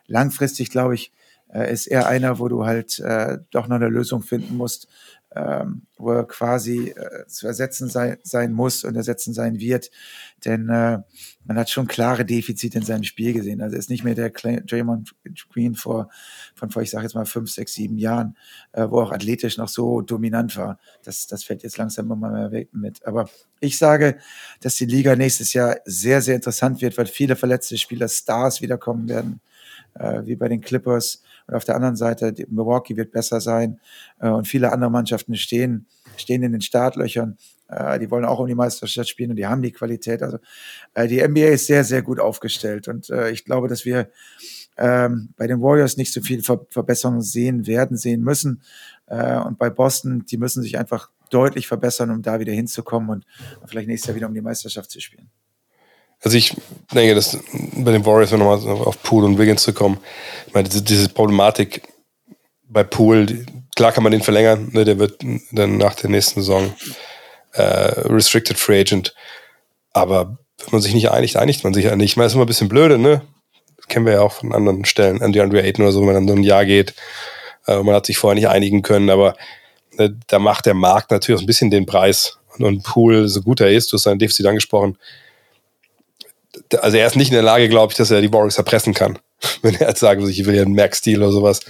[0.06, 1.12] langfristig, glaube ich,
[1.52, 4.88] äh, ist er einer, wo du halt äh, doch noch eine Lösung finden musst,
[5.36, 9.90] ähm, wo er quasi äh, zu ersetzen sein, sein muss und ersetzen sein wird.
[10.44, 10.98] Denn äh,
[11.44, 13.62] man hat schon klare Defizite in seinem Spiel gesehen.
[13.62, 15.14] Also er ist nicht mehr der Draymond
[15.52, 16.10] Green vor,
[16.54, 18.36] von vor, ich sage jetzt mal, fünf, sechs, sieben Jahren,
[18.72, 20.78] äh, wo auch athletisch noch so dominant war.
[21.04, 23.06] Das, das fällt jetzt langsam immer mehr weg mit.
[23.06, 23.28] Aber
[23.60, 24.18] ich sage,
[24.60, 29.08] dass die Liga nächstes Jahr sehr, sehr interessant wird, weil viele verletzte Spieler, Stars wiederkommen
[29.08, 29.40] werden,
[29.94, 33.80] äh, wie bei den Clippers und auf der anderen Seite, Milwaukee wird besser sein
[34.20, 35.86] äh, und viele andere Mannschaften stehen,
[36.16, 37.38] stehen in den Startlöchern.
[37.68, 40.22] Äh, die wollen auch um die Meisterschaft spielen und die haben die Qualität.
[40.22, 40.38] Also
[40.94, 44.10] äh, die NBA ist sehr, sehr gut aufgestellt und äh, ich glaube, dass wir
[44.76, 48.62] ähm, bei den Warriors nicht so viel Ver Verbesserungen sehen werden, sehen müssen.
[49.06, 53.26] Äh, und bei Boston, die müssen sich einfach deutlich verbessern, um da wieder hinzukommen und
[53.66, 55.30] vielleicht nächstes Jahr wieder um die Meisterschaft zu spielen.
[56.22, 56.54] Also ich
[56.92, 59.98] denke, dass bei den Warriors, wenn nochmal auf Poole und Wiggins zu kommen,
[60.46, 61.82] ich meine, diese, diese Problematik
[62.68, 66.74] bei Poole, klar kann man den verlängern, ne, der wird dann nach der nächsten Saison
[67.52, 69.14] äh, Restricted Free Agent.
[69.92, 72.12] Aber wenn man sich nicht einigt, einigt man sich ja nicht.
[72.12, 73.22] Ich meine, das ist immer ein bisschen blöde, ne?
[73.76, 76.06] Das kennen wir ja auch von anderen Stellen, an die Andre Ayton oder so, wenn
[76.06, 76.94] man dann so ein Jahr geht.
[77.66, 79.34] Äh, man hat sich vorher nicht einigen können, aber
[79.96, 82.38] äh, da macht der Markt natürlich auch ein bisschen den Preis.
[82.56, 84.98] Und, und Pool, so gut er ist, du hast sein Defizit angesprochen,
[86.80, 89.18] also er ist nicht in der Lage, glaube ich, dass er die Warriors erpressen kann.
[89.62, 91.60] Wenn er jetzt sagen würde, ich will ja einen Max-Deal oder sowas,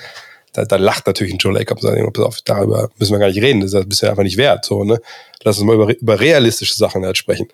[0.53, 3.29] da, da lacht natürlich ein Joe Lacob und sagt, pass auf, darüber müssen wir gar
[3.29, 4.65] nicht reden, das ist bisher einfach nicht wert.
[4.65, 5.01] So, ne?
[5.43, 7.49] Lass uns mal über, über realistische Sachen halt sprechen.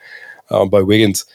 [0.49, 1.27] Und bei Wiggins,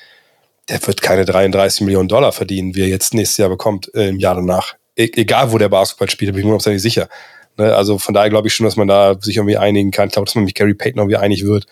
[0.70, 4.20] der wird keine 33 Millionen Dollar verdienen, wie er jetzt nächstes Jahr bekommt, äh, im
[4.20, 4.76] Jahr danach.
[4.96, 7.10] E egal, wo der Basketball spielt, bin ich mir nicht sicher.
[7.58, 7.76] Ne?
[7.76, 10.08] Also von daher glaube ich schon, dass man da sich irgendwie einigen kann.
[10.08, 11.68] Ich glaube, dass man mit Gary Payton irgendwie einig wird.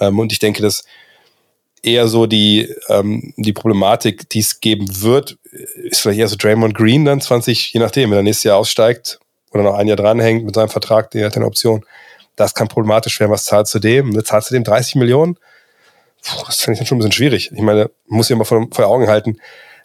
[0.00, 0.84] Ähm, und ich denke, dass
[1.84, 5.36] eher so die, ähm, die Problematik, die es geben wird,
[5.74, 9.18] ist vielleicht eher so Draymond Green dann 20, je nachdem, wenn er nächstes Jahr aussteigt
[9.52, 11.84] oder noch ein Jahr dranhängt mit seinem Vertrag, der hat eine Option.
[12.36, 13.30] Das kann problematisch werden.
[13.30, 14.10] Was zahlt zu dem?
[14.10, 15.36] Ne, zahlst du dem 30 Millionen?
[16.22, 17.52] Puh, das finde ich dann schon ein bisschen schwierig.
[17.52, 19.36] Ich meine, muss ja mal vor, vor Augen halten.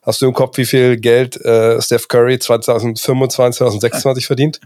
[0.02, 4.62] Hast du im Kopf, wie viel Geld äh, Steph Curry 2025, 2026 verdient?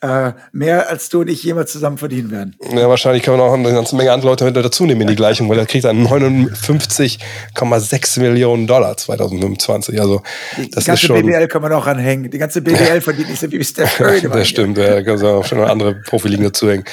[0.00, 2.56] Äh, mehr als du und ich jemals zusammen verdienen werden.
[2.74, 5.48] Ja, wahrscheinlich kann man auch eine ganze Menge andere Leute dazu nehmen in die Gleichung,
[5.48, 10.00] weil er kriegt dann 59,6 Millionen Dollar 2025.
[10.00, 10.22] Also
[10.56, 12.30] die, das die ganze ist schon, BBL kann man auch ranhängen.
[12.30, 14.22] Die ganze BBL verdient nicht so wie Steph Curry.
[14.22, 16.84] das stimmt, ja, da kann man auch schon eine andere Profiligen dazu hängen.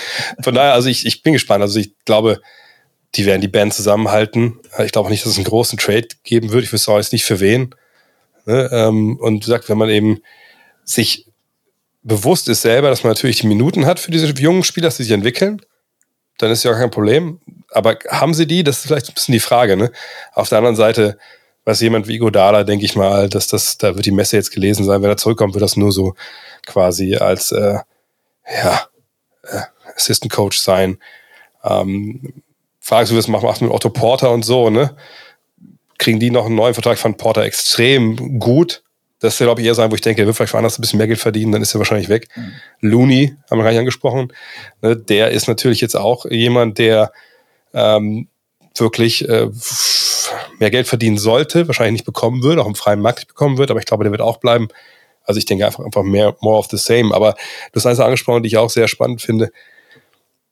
[0.43, 1.61] Von daher, also ich, ich bin gespannt.
[1.61, 2.41] Also ich glaube,
[3.15, 4.59] die werden die Band zusammenhalten.
[4.83, 6.63] Ich glaube nicht, dass es einen großen Trade geben wird.
[6.63, 7.73] Ich wüsste auch jetzt nicht für wen.
[8.45, 8.69] Ne?
[8.71, 10.19] Ähm, und wie gesagt, wenn man eben
[10.83, 11.28] sich
[12.01, 15.03] bewusst ist selber, dass man natürlich die Minuten hat für diese jungen Spieler, dass sie
[15.03, 15.61] sich entwickeln,
[16.37, 17.39] dann ist ja kein Problem.
[17.71, 18.63] Aber haben sie die?
[18.63, 19.77] Das ist vielleicht ein bisschen die Frage.
[19.77, 19.91] Ne?
[20.33, 21.17] Auf der anderen Seite,
[21.65, 24.85] was jemand wie Godala, denke ich mal, dass das, da wird die Messe jetzt gelesen
[24.85, 25.01] sein.
[25.01, 26.15] Wenn er zurückkommt, wird das nur so
[26.65, 27.79] quasi als äh,
[28.63, 28.87] ja,
[29.43, 29.61] äh,
[29.95, 30.97] Assistant Coach sein.
[31.63, 32.41] Ähm,
[32.79, 34.95] fragst du, was macht mit Otto Porter und so, ne?
[35.97, 38.83] Kriegen die noch einen neuen Vertrag von Porter extrem gut?
[39.19, 40.97] Das ist, glaube ich, eher sein, wo ich denke, er wird vielleicht woanders ein bisschen
[40.97, 42.27] mehr Geld verdienen, dann ist er wahrscheinlich weg.
[42.35, 42.53] Mhm.
[42.81, 44.31] Looney, haben wir gar nicht angesprochen.
[44.81, 47.11] Ne, der ist natürlich jetzt auch jemand, der
[47.73, 48.27] ähm,
[48.75, 49.49] wirklich äh,
[50.59, 53.71] mehr Geld verdienen sollte, wahrscheinlich nicht bekommen wird, auch im freien Markt nicht bekommen wird,
[53.71, 54.69] aber ich glaube, der wird auch bleiben.
[55.23, 57.13] Also ich denke einfach, einfach mehr, more of the same.
[57.13, 59.51] Aber du hast eins angesprochen, die ich auch sehr spannend finde.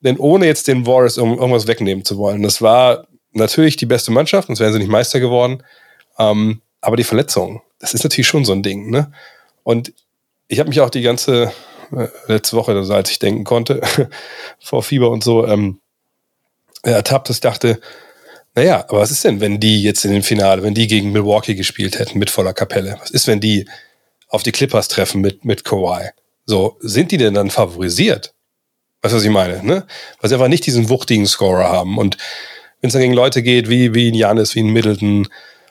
[0.01, 4.11] Denn ohne jetzt den Warriors um irgendwas wegnehmen zu wollen, das war natürlich die beste
[4.11, 5.63] Mannschaft, sonst wären sie nicht Meister geworden.
[6.19, 8.89] Ähm, aber die Verletzungen, das ist natürlich schon so ein Ding.
[8.89, 9.11] Ne?
[9.63, 9.93] Und
[10.47, 11.51] ich habe mich auch die ganze
[11.95, 13.81] äh, letzte Woche, also als ich denken konnte,
[14.59, 15.79] vor Fieber und so, ähm,
[16.83, 17.79] ertappt, dass ich dachte,
[18.55, 21.53] naja, aber was ist denn, wenn die jetzt in dem Finale, wenn die gegen Milwaukee
[21.53, 22.97] gespielt hätten mit voller Kapelle?
[22.99, 23.69] Was ist, wenn die
[24.29, 26.09] auf die Clippers treffen mit, mit Kawhi?
[26.45, 28.33] So, sind die denn dann favorisiert?
[29.01, 29.63] Weißt du, was ich meine?
[29.63, 29.85] Ne?
[30.19, 31.97] Weil sie einfach nicht diesen wuchtigen Scorer haben.
[31.97, 32.17] Und
[32.81, 35.27] wenn es dann gegen Leute geht, wie, wie ein Janis, wie ein Middleton,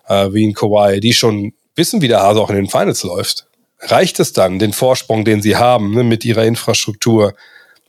[0.06, 3.46] äh, wie ein Kawhi, die schon wissen, wie der Hase auch in den Finals läuft,
[3.80, 7.34] reicht es dann, den Vorsprung, den sie haben, ne, mit ihrer Infrastruktur,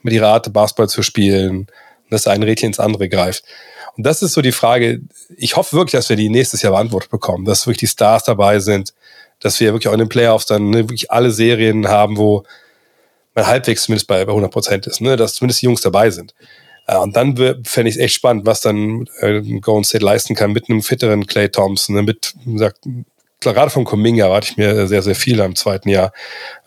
[0.04, 1.68] mit ihrer Art, Basketball zu spielen,
[2.10, 3.44] dass ein Rädchen ins andere greift.
[3.96, 5.02] Und das ist so die Frage,
[5.36, 8.60] ich hoffe wirklich, dass wir die nächstes Jahr beantwortet bekommen, dass wirklich die Stars dabei
[8.60, 8.94] sind,
[9.40, 12.44] dass wir wirklich auch in den Playoffs dann ne, wirklich alle Serien haben, wo
[13.34, 16.34] man halbwegs zumindest bei, bei 100 Prozent ist, ne, dass zumindest die Jungs dabei sind.
[16.88, 20.54] Äh, und dann fände ich es echt spannend, was dann äh, Golden State leisten kann
[20.54, 22.80] mit einem fitteren Clay Thompson, ne, mit, gesagt,
[23.40, 26.12] gerade von Kuminga erwarte ich mir sehr, sehr viel im zweiten Jahr.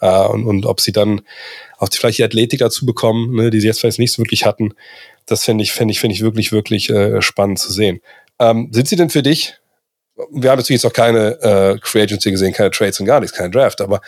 [0.01, 1.23] Äh, und, und ob sie dann
[1.79, 4.75] auch vielleicht die Athletik dazu bekommen, ne, die sie jetzt vielleicht nicht so wirklich hatten,
[5.27, 8.01] das fände ich, fände ich, fände ich wirklich, wirklich äh, spannend zu sehen.
[8.39, 9.55] Ähm, sind sie denn für dich,
[10.31, 13.37] wir haben natürlich jetzt noch keine äh, Free Agency gesehen, keine Trades und gar nichts,
[13.37, 14.01] kein Draft, aber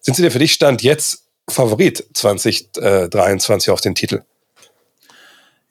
[0.00, 4.22] sind sie denn für dich Stand jetzt Favorit 2023 auf den Titel?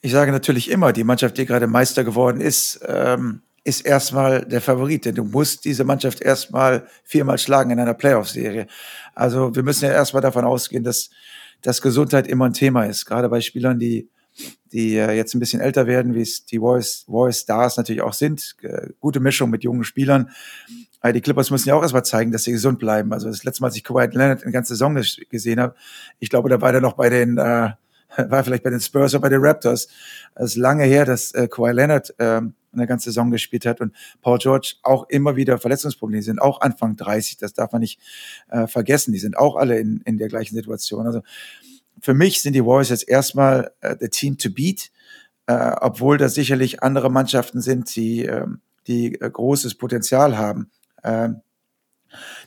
[0.02, 4.61] Ich sage natürlich immer, die Mannschaft, die gerade Meister geworden ist, ähm, ist erstmal der
[4.61, 8.67] Favorit, denn du musst diese Mannschaft erstmal viermal schlagen in einer Playoff-Serie.
[9.15, 11.09] Also wir müssen ja erstmal davon ausgehen, dass,
[11.61, 14.09] dass Gesundheit immer ein Thema ist, gerade bei Spielern, die,
[14.74, 18.13] die äh, jetzt ein bisschen älter werden, wie es die Warriors, Warriors Stars natürlich auch
[18.13, 18.55] sind.
[18.99, 20.30] Gute Mischung mit jungen Spielern.
[21.01, 23.13] Aber die Clippers müssen ja auch erstmal zeigen, dass sie gesund bleiben.
[23.13, 25.76] Also das letzte Mal, als ich Kawhi Leonard eine ganze Saison gesehen habe,
[26.20, 27.70] ich glaube, da war der noch bei den äh,
[28.18, 29.88] war vielleicht bei den Spurs oder bei den Raptors.
[30.36, 33.95] Es ist lange her, dass äh, Kawhi Leonard ähm, eine ganze Saison gespielt hat und
[34.22, 37.99] Paul George auch immer wieder Verletzungsprobleme sind, auch Anfang 30, das darf man nicht
[38.49, 39.12] äh, vergessen.
[39.12, 41.05] Die sind auch alle in, in der gleichen Situation.
[41.05, 41.22] Also
[41.99, 44.91] für mich sind die Warriors jetzt erstmal äh, the team to beat,
[45.47, 48.45] äh, obwohl da sicherlich andere Mannschaften sind, die, äh,
[48.88, 50.70] die äh, großes Potenzial haben.
[51.03, 51.41] Ähm,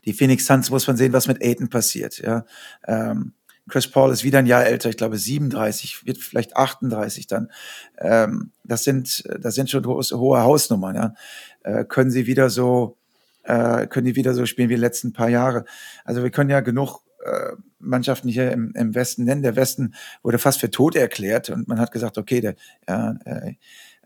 [0.04, 2.18] die Phoenix Suns muss man sehen, was mit Aiden passiert.
[2.18, 2.44] Ja.
[2.86, 3.34] Ähm,
[3.68, 7.50] Chris Paul ist wieder ein Jahr älter, ich glaube 37, wird vielleicht 38 dann.
[7.98, 10.96] Ähm, das sind, das sind schon große, hohe Hausnummern.
[10.96, 11.14] Ja.
[11.62, 12.96] Äh, können sie wieder so,
[13.44, 15.64] äh, können die wieder so spielen wie die letzten paar Jahre?
[16.04, 19.42] Also wir können ja genug äh, Mannschaften hier im, im Westen nennen.
[19.42, 22.56] Der Westen wurde fast für tot erklärt und man hat gesagt, okay, der
[22.88, 23.54] ja, äh,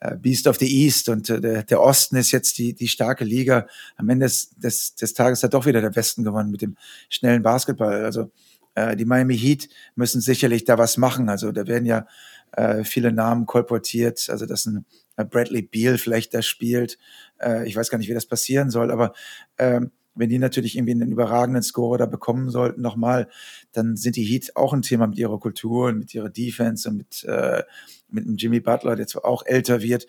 [0.00, 3.24] äh Beast of the East und äh, der, der Osten ist jetzt die, die starke
[3.24, 3.66] Liga.
[3.96, 6.76] Am Ende des, des, des Tages hat doch wieder der Westen gewonnen mit dem
[7.08, 8.04] schnellen Basketball.
[8.04, 8.30] Also
[8.76, 11.28] äh, die Miami Heat müssen sicherlich da was machen.
[11.28, 12.06] Also da werden ja
[12.52, 14.28] äh, viele Namen kolportiert.
[14.30, 16.98] Also dass ein äh, Bradley Beal vielleicht da spielt.
[17.40, 19.12] Äh, ich weiß gar nicht, wie das passieren soll, aber
[19.58, 23.28] ähm, wenn die natürlich irgendwie einen überragenden Scorer da bekommen sollten, nochmal,
[23.72, 26.96] dann sind die Heat auch ein Thema mit ihrer Kultur und mit ihrer Defense und
[26.96, 27.62] mit, äh,
[28.08, 30.06] mit einem Jimmy Butler, der zwar auch älter wird.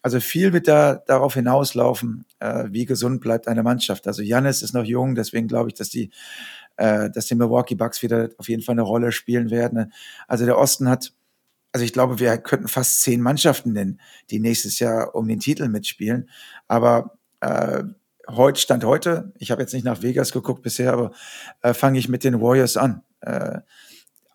[0.00, 4.06] Also viel wird da darauf hinauslaufen, äh, wie gesund bleibt eine Mannschaft.
[4.06, 6.10] Also Janis ist noch jung, deswegen glaube ich, dass die
[6.78, 9.92] äh, dass die Milwaukee Bucks wieder auf jeden Fall eine Rolle spielen werden.
[10.26, 11.12] Also der Osten hat,
[11.72, 14.00] also ich glaube, wir könnten fast zehn Mannschaften nennen,
[14.30, 16.30] die nächstes Jahr um den Titel mitspielen.
[16.68, 17.82] Aber äh,
[18.28, 21.12] heute stand heute, ich habe jetzt nicht nach Vegas geguckt bisher, aber
[21.62, 23.02] äh, fange ich mit den Warriors an.
[23.20, 23.60] Äh,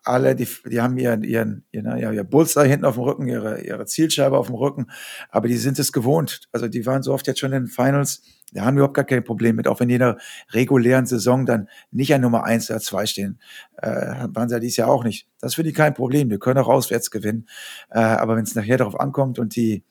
[0.04, 3.62] alle, die, die haben ihren, ihren, ihren, ja, ihr Bullseye hinten auf dem Rücken, ihre,
[3.62, 4.86] ihre Zielscheibe auf dem Rücken,
[5.30, 6.42] aber die sind es gewohnt.
[6.52, 9.04] Also die waren so oft jetzt schon in den Finals, da haben wir überhaupt gar
[9.04, 10.18] kein Problem mit, auch wenn die in der
[10.52, 13.40] regulären Saison dann nicht an Nummer eins oder zwei stehen.
[13.78, 15.26] Äh, waren sie ja dieses Jahr auch nicht.
[15.40, 17.48] Das für die kein Problem, die können auch auswärts gewinnen.
[17.90, 19.84] Äh, aber wenn es nachher darauf ankommt und die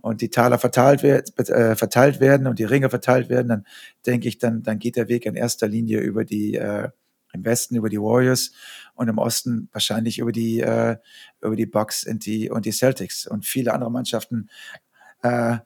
[0.00, 3.64] und die Taler verteilt, wird, äh, verteilt werden und die Ringe verteilt werden, dann
[4.04, 6.90] denke ich, dann, dann geht der Weg in erster Linie über die, äh,
[7.34, 8.52] im Westen über die Warriors
[8.94, 10.96] und im Osten wahrscheinlich über die, äh,
[11.42, 13.26] über die Bucks und die, und die Celtics.
[13.26, 14.48] Und viele andere Mannschaften
[15.22, 15.58] äh,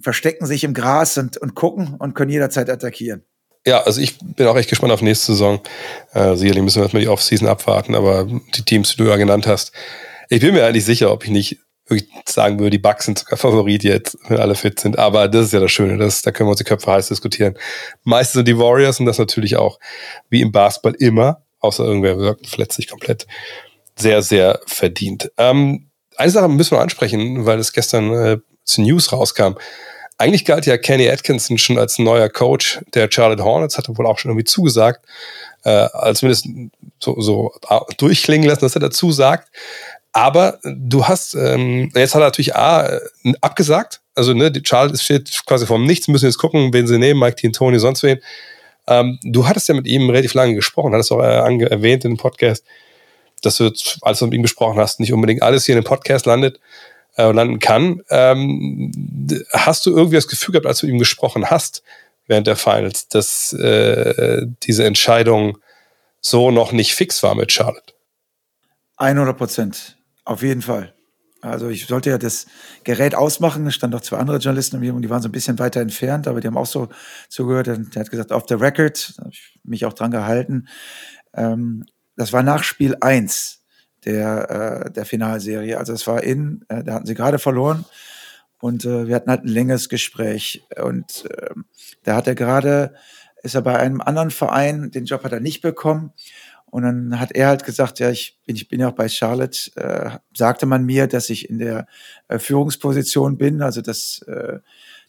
[0.00, 3.24] verstecken sich im Gras und, und gucken und können jederzeit attackieren.
[3.66, 5.60] Ja, also ich bin auch echt gespannt auf nächste Saison.
[6.12, 8.24] Äh, sicherlich müssen wir erstmal die Offseason abwarten, aber
[8.54, 9.72] die Teams, die du ja genannt hast,
[10.28, 13.38] ich bin mir eigentlich sicher, ob ich nicht wirklich sagen würde, die Bugs sind sogar
[13.38, 14.98] Favorit jetzt, wenn alle fit sind.
[14.98, 17.56] Aber das ist ja das Schöne, das, da können wir uns die Köpfe heiß diskutieren.
[18.04, 19.78] Meistens sind die Warriors und das natürlich auch,
[20.28, 23.26] wie im Basketball immer, außer irgendwer wirkt, verletzt sich komplett,
[23.98, 25.30] sehr, sehr verdient.
[25.38, 29.54] Ähm, eine Sache müssen wir ansprechen, weil es gestern äh, zu News rauskam.
[30.18, 34.18] Eigentlich galt ja Kenny Atkinson schon als neuer Coach der Charlotte Hornets, hatte wohl auch
[34.18, 35.04] schon irgendwie zugesagt,
[35.64, 36.48] äh, als zumindest
[36.98, 37.52] so, so
[37.98, 39.50] durchklingen lassen, dass er dazu sagt.
[40.16, 43.00] Aber du hast, ähm, jetzt hat er natürlich A, äh,
[43.42, 44.00] abgesagt.
[44.14, 47.36] Also, ne, die Charles steht quasi vom Nichts, müssen jetzt gucken, wen sie nehmen, Mike
[47.36, 47.50] T.
[47.50, 48.18] Tony, sonst wen.
[48.86, 52.16] Ähm, du hattest ja mit ihm relativ lange gesprochen, hattest auch äh, erwähnt in dem
[52.16, 52.64] Podcast,
[53.42, 56.24] dass du, als du mit ihm gesprochen hast, nicht unbedingt alles hier in dem Podcast
[56.24, 56.60] landet,
[57.18, 58.00] äh, landen kann.
[58.08, 58.92] Ähm,
[59.52, 61.82] hast du irgendwie das Gefühl gehabt, als du mit ihm gesprochen hast,
[62.26, 65.58] während der Finals, dass äh, diese Entscheidung
[66.22, 67.92] so noch nicht fix war mit Charlotte?
[68.96, 69.96] 100 Prozent.
[70.26, 70.92] Auf jeden Fall.
[71.40, 72.46] Also ich sollte ja das
[72.82, 73.66] Gerät ausmachen.
[73.68, 76.40] Es standen noch zwei andere Journalisten und die waren so ein bisschen weiter entfernt, aber
[76.40, 76.88] die haben auch so
[77.28, 77.68] zugehört.
[77.68, 80.66] Der hat gesagt, off the record, habe ich mich auch dran gehalten.
[81.32, 81.84] Ähm,
[82.16, 83.62] das war nach Spiel eins
[84.04, 85.78] der, äh, der Finalserie.
[85.78, 87.84] Also es war in, äh, da hatten sie gerade verloren
[88.58, 90.66] und äh, wir hatten halt ein längeres Gespräch.
[90.82, 91.54] Und äh,
[92.02, 92.94] da hat er gerade,
[93.44, 96.12] ist er bei einem anderen Verein, den Job hat er nicht bekommen
[96.70, 99.70] und dann hat er halt gesagt, ja, ich bin, ich bin ja auch bei Charlotte,
[99.76, 101.86] äh, sagte man mir, dass ich in der
[102.28, 104.58] äh, Führungsposition bin, also dass, äh,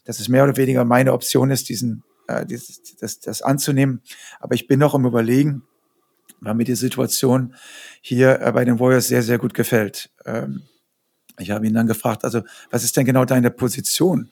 [0.04, 4.02] dass es mehr oder weniger meine Option ist, diesen, äh, dieses, das, das anzunehmen.
[4.40, 5.62] Aber ich bin noch im Überlegen,
[6.40, 7.54] weil mir die Situation
[8.00, 10.10] hier äh, bei den Warriors sehr, sehr gut gefällt.
[10.24, 10.62] Ähm,
[11.38, 14.30] ich habe ihn dann gefragt, also was ist denn genau deine Position?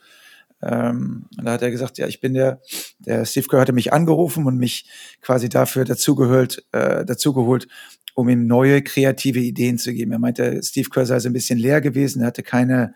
[0.63, 2.61] Ähm, da hat er gesagt, ja, ich bin der,
[2.99, 4.89] der Steve Kerr hatte mich angerufen und mich
[5.21, 7.69] quasi dafür dazugeholt, äh, dazugeholt,
[8.15, 10.13] um ihm neue kreative Ideen zu geben.
[10.13, 12.95] Er meinte, Steve Kerr sei so ein bisschen leer gewesen, er hatte keine,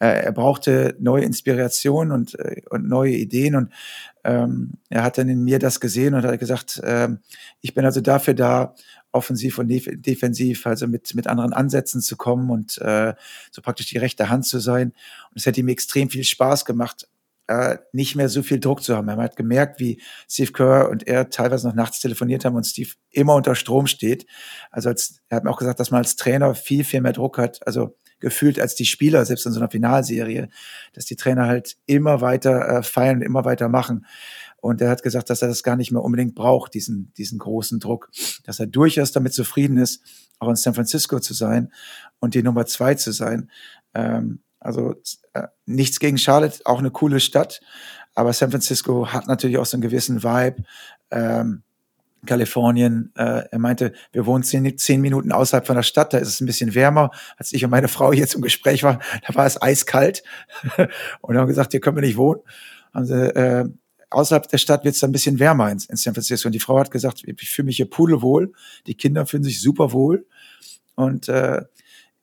[0.00, 3.72] äh, er brauchte neue Inspiration und, äh, und neue Ideen und
[4.24, 7.08] ähm, er hat dann in mir das gesehen und hat gesagt, äh,
[7.60, 8.74] ich bin also dafür da,
[9.16, 13.14] offensiv und defensiv, also mit, mit anderen Ansätzen zu kommen und äh,
[13.50, 14.92] so praktisch die rechte Hand zu sein.
[15.30, 17.08] Und es hätte ihm extrem viel Spaß gemacht,
[17.48, 19.08] äh, nicht mehr so viel Druck zu haben.
[19.08, 22.90] Er hat gemerkt, wie Steve Kerr und er teilweise noch nachts telefoniert haben und Steve
[23.10, 24.26] immer unter Strom steht.
[24.70, 27.38] Also als, er hat mir auch gesagt, dass man als Trainer viel, viel mehr Druck
[27.38, 30.48] hat, also gefühlt als die Spieler, selbst in so einer Finalserie,
[30.94, 34.06] dass die Trainer halt immer weiter äh, feiern, immer weiter machen.
[34.56, 37.78] Und er hat gesagt, dass er das gar nicht mehr unbedingt braucht, diesen, diesen großen
[37.78, 38.10] Druck,
[38.44, 40.02] dass er durchaus damit zufrieden ist,
[40.38, 41.72] auch in San Francisco zu sein
[42.18, 43.50] und die Nummer zwei zu sein.
[43.94, 44.94] Ähm, also
[45.32, 47.60] äh, nichts gegen Charlotte, auch eine coole Stadt,
[48.14, 50.64] aber San Francisco hat natürlich auch so einen gewissen Vibe.
[51.10, 51.62] Ähm,
[52.26, 53.12] Kalifornien.
[53.14, 56.40] Äh, er meinte, wir wohnen zehn, zehn Minuten außerhalb von der Stadt, da ist es
[56.40, 57.10] ein bisschen wärmer.
[57.36, 60.22] Als ich und meine Frau jetzt im Gespräch waren, da war es eiskalt.
[61.22, 62.40] und haben gesagt, hier können wir nicht wohnen.
[63.02, 63.64] Sie, äh,
[64.10, 66.48] außerhalb der Stadt wird es ein bisschen wärmer in, in, San Francisco.
[66.48, 68.52] Und die Frau hat gesagt, ich fühle mich hier pudelwohl,
[68.86, 70.26] die Kinder fühlen sich super wohl.
[70.94, 71.62] Und äh,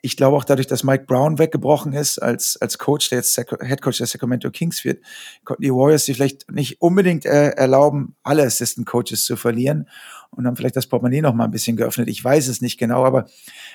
[0.05, 3.81] ich glaube auch dadurch, dass Mike Brown weggebrochen ist als, als Coach, der jetzt Head
[3.81, 5.01] Coach der Sacramento Kings wird,
[5.45, 9.87] konnten die Warriors sich vielleicht nicht unbedingt äh, erlauben, alle Assistant Coaches zu verlieren
[10.31, 12.09] und haben vielleicht das Portemonnaie noch mal ein bisschen geöffnet.
[12.09, 13.27] Ich weiß es nicht genau, aber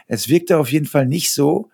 [0.06, 1.70] es wirkte auf jeden Fall nicht so,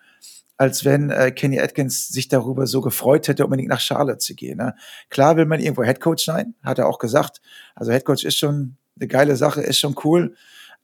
[0.57, 4.59] als wenn äh, Kenny Atkins sich darüber so gefreut hätte, unbedingt nach Charlotte zu gehen.
[4.59, 4.77] Ne?
[5.11, 7.41] Klar will man irgendwo Headcoach sein, hat er auch gesagt.
[7.75, 10.37] Also Headcoach ist schon eine geile Sache, ist schon cool.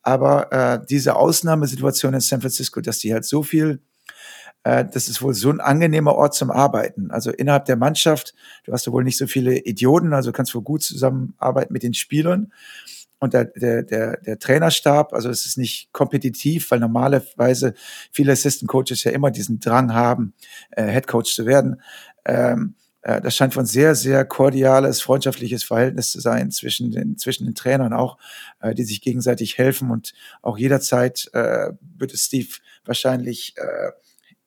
[0.02, 3.80] Aber äh, diese Ausnahmesituation in San Francisco, dass die halt so viel,
[4.64, 7.10] äh, das ist wohl so ein angenehmer Ort zum Arbeiten.
[7.10, 8.34] Also innerhalb der Mannschaft,
[8.64, 11.94] du hast ja wohl nicht so viele Idioten, also kannst wohl gut zusammenarbeiten mit den
[11.94, 12.52] Spielern
[13.20, 17.74] und der, der, der, der Trainerstab, also es ist nicht kompetitiv, weil normalerweise
[18.10, 20.32] viele Assistant Coaches ja immer diesen Drang haben,
[20.70, 21.82] äh, Head Coach zu werden.
[22.24, 27.46] Ähm, äh, das scheint von sehr, sehr kordiales, freundschaftliches Verhältnis zu sein zwischen den, zwischen
[27.46, 28.18] den Trainern auch,
[28.60, 32.48] äh, die sich gegenseitig helfen und auch jederzeit äh, würde Steve
[32.84, 33.90] wahrscheinlich äh,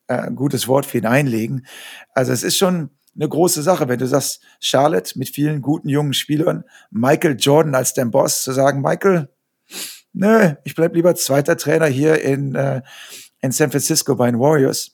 [0.07, 1.65] äh, ein gutes Wort für ihn einlegen.
[2.13, 6.13] Also es ist schon eine große Sache, wenn du sagst, Charlotte mit vielen guten jungen
[6.13, 9.29] Spielern, Michael Jordan als dein Boss, zu sagen, Michael,
[10.13, 12.81] nö, ich bleib lieber zweiter Trainer hier in, äh,
[13.39, 14.92] in San Francisco bei den Warriors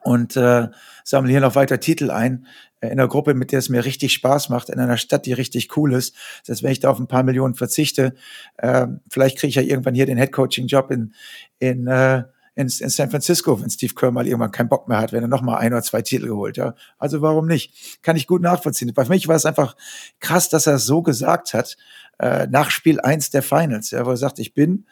[0.00, 0.68] und äh,
[1.04, 2.46] sammle hier noch weiter Titel ein
[2.80, 5.32] äh, in einer Gruppe, mit der es mir richtig Spaß macht, in einer Stadt, die
[5.32, 6.14] richtig cool ist.
[6.46, 8.14] Das heißt, wenn ich da auf ein paar Millionen verzichte,
[8.56, 11.14] äh, vielleicht kriege ich ja irgendwann hier den Headcoaching-Job in,
[11.58, 12.24] in, äh,
[12.54, 15.28] in, in San Francisco, wenn Steve Kerr mal irgendwann keinen Bock mehr hat, wenn er
[15.28, 16.56] noch mal ein oder zwei Titel geholt.
[16.56, 18.02] Ja, also warum nicht?
[18.02, 18.92] Kann ich gut nachvollziehen.
[18.94, 19.76] Bei mich war es einfach
[20.18, 21.76] krass, dass er es so gesagt hat
[22.18, 24.86] äh, nach Spiel eins der Finals, ja, wo er sagt, ich bin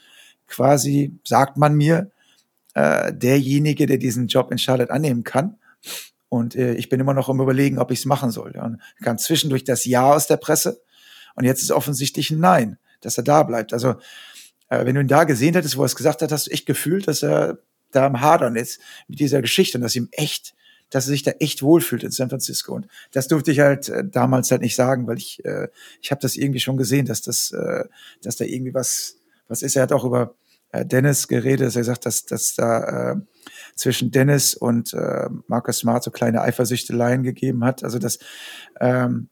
[0.47, 2.11] quasi, sagt man mir,
[2.79, 5.57] äh, derjenige, der diesen Job in Charlotte annehmen kann.
[6.29, 8.53] Und äh, ich bin immer noch im Überlegen, ob ich es machen soll.
[8.53, 10.81] Und kam zwischendurch das Ja aus der Presse
[11.35, 13.73] und jetzt ist offensichtlich ein Nein, dass er da bleibt.
[13.73, 13.97] Also
[14.69, 16.67] äh, wenn du ihn da gesehen hättest, wo er es gesagt hat, hast du echt
[16.67, 17.59] gefühlt, dass er
[17.91, 20.55] da am Hadern ist mit dieser Geschichte und dass ihm echt,
[20.91, 22.75] dass er sich da echt wohlfühlt in San Francisco.
[22.75, 25.67] Und das durfte ich halt äh, damals halt nicht sagen, weil ich, äh,
[26.01, 27.87] ich habe das irgendwie schon gesehen, dass das, äh,
[28.23, 29.17] dass da irgendwie was,
[29.49, 29.75] was ist.
[29.75, 30.37] Er hat auch über
[30.71, 33.17] äh, Dennis geredet, er sagt, dass, dass da äh,
[33.75, 37.85] zwischen Dennis und äh, Marcus Smart so kleine Eifersüchteleien gegeben hat.
[37.85, 38.19] Also dass,
[38.81, 39.29] ähm,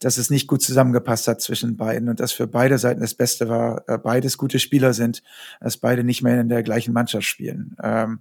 [0.00, 3.48] dass es nicht gut zusammengepasst hat zwischen beiden und dass für beide Seiten das Beste
[3.48, 5.22] war, äh, beides gute Spieler sind,
[5.60, 7.76] dass beide nicht mehr in der gleichen Mannschaft spielen.
[7.82, 8.20] Ähm,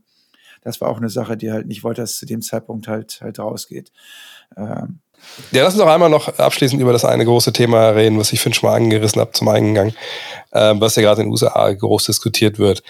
[0.61, 3.39] das war auch eine Sache, die halt nicht wollte, dass zu dem Zeitpunkt halt halt
[3.39, 3.91] rausgeht.
[4.57, 4.99] Ähm,
[5.51, 8.39] ja, lass uns doch einmal noch abschließend über das eine große Thema reden, was ich
[8.39, 9.93] finde schon mal angerissen habe zum Eingang,
[10.51, 12.81] äh, was ja gerade in den USA groß diskutiert wird.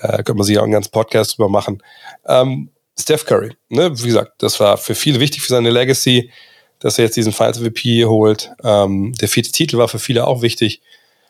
[0.00, 1.82] Äh, könnte man sich auch einen ganzen Podcast drüber machen.
[2.26, 3.90] Ähm, Steph Curry, ne?
[3.98, 6.30] wie gesagt, das war für viele wichtig für seine Legacy,
[6.78, 8.52] dass er jetzt diesen Finals MVP holt.
[8.62, 10.80] Ähm, der vierte Titel war für viele auch wichtig.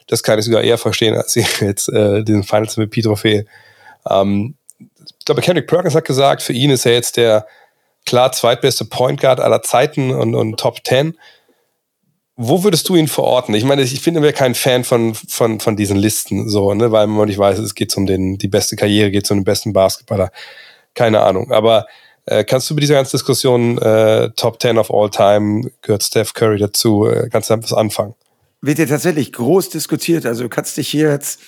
[0.07, 3.47] Das kann ich sogar eher verstehen, als jetzt äh, diesen Finals MVP-Trophäe.
[4.09, 7.47] Ähm, ich glaube, Kendrick Perkins hat gesagt, für ihn ist er jetzt der
[8.07, 11.19] klar zweitbeste Point Guard aller Zeiten und, und Top 10.
[12.37, 13.55] Wo würdest du ihn verorten?
[13.55, 17.07] Ich meine, ich bin immer kein Fan von, von, von diesen Listen, so, ne, weil
[17.07, 20.31] man nicht weiß, es geht um den, die beste Karriere, geht um den besten Basketballer.
[20.95, 21.51] Keine Ahnung.
[21.51, 21.87] Aber
[22.27, 26.35] äh, kannst du bei dieser ganzen Diskussion äh, Top 10 of All Time, gehört Steph
[26.35, 28.15] Curry dazu, äh, kannst du etwas anfangen?
[28.61, 30.27] Wird ja tatsächlich groß diskutiert.
[30.27, 31.41] Also du kannst dich hier jetzt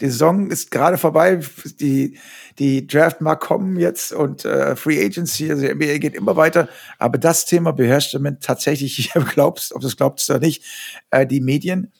[0.00, 1.40] die Saison ist gerade vorbei.
[1.80, 2.18] Die,
[2.58, 6.68] die Draft mag kommen jetzt und äh, Free Agency, also die NBA geht immer weiter.
[6.98, 10.64] Aber das Thema beherrscht damit tatsächlich, ich glaubst, ob du glaubst oder nicht,
[11.10, 11.92] äh, die Medien.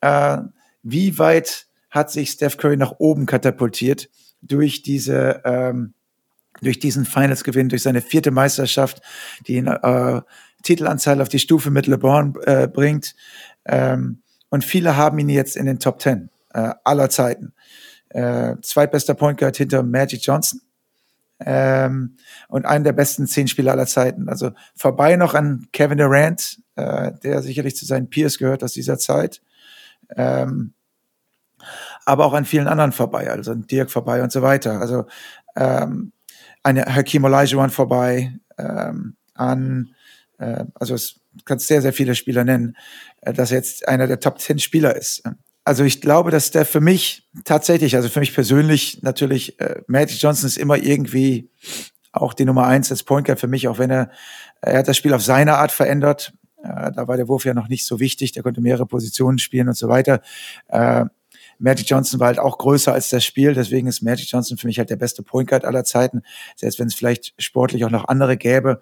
[0.00, 0.38] Äh,
[0.82, 4.08] wie weit hat sich Steph Curry nach oben katapultiert
[4.42, 5.94] durch diese, ähm,
[6.60, 9.00] durch diesen Finals-Gewinn, durch seine vierte Meisterschaft,
[9.46, 10.20] die ihn äh,
[10.62, 13.14] Titelanzahl auf die Stufe mit LeBron äh, bringt.
[13.64, 17.54] Ähm, und viele haben ihn jetzt in den Top Ten äh, aller Zeiten.
[18.10, 20.60] Äh, zweitbester Point Guard hinter Magic Johnson.
[21.40, 22.16] Ähm,
[22.48, 24.28] und einen der besten zehn Spieler aller Zeiten.
[24.28, 28.98] Also vorbei noch an Kevin Durant, äh, der sicherlich zu seinen Peers gehört aus dieser
[28.98, 29.40] Zeit.
[30.16, 30.74] Ähm,
[32.04, 34.80] aber auch an vielen anderen vorbei, also an Dirk vorbei und so weiter.
[34.80, 35.06] Also
[35.56, 36.12] ähm,
[36.62, 39.94] an Hakim Olajuwon vorbei, ähm, an,
[40.38, 42.76] äh, also es kannst sehr, sehr viele Spieler nennen,
[43.20, 45.22] äh, dass er jetzt einer der Top 10 Spieler ist.
[45.68, 50.18] Also ich glaube, dass der für mich tatsächlich, also für mich persönlich natürlich, äh, Magic
[50.18, 51.50] Johnson ist immer irgendwie
[52.10, 54.10] auch die Nummer eins als Point Guard für mich, auch wenn er,
[54.62, 56.32] er hat das Spiel auf seine Art verändert.
[56.62, 59.68] Äh, da war der Wurf ja noch nicht so wichtig, der konnte mehrere Positionen spielen
[59.68, 60.22] und so weiter.
[60.68, 61.04] Äh,
[61.58, 64.78] Magic Johnson war halt auch größer als das Spiel, deswegen ist Magic Johnson für mich
[64.78, 66.22] halt der beste Point Guard aller Zeiten,
[66.56, 68.80] selbst wenn es vielleicht sportlich auch noch andere gäbe.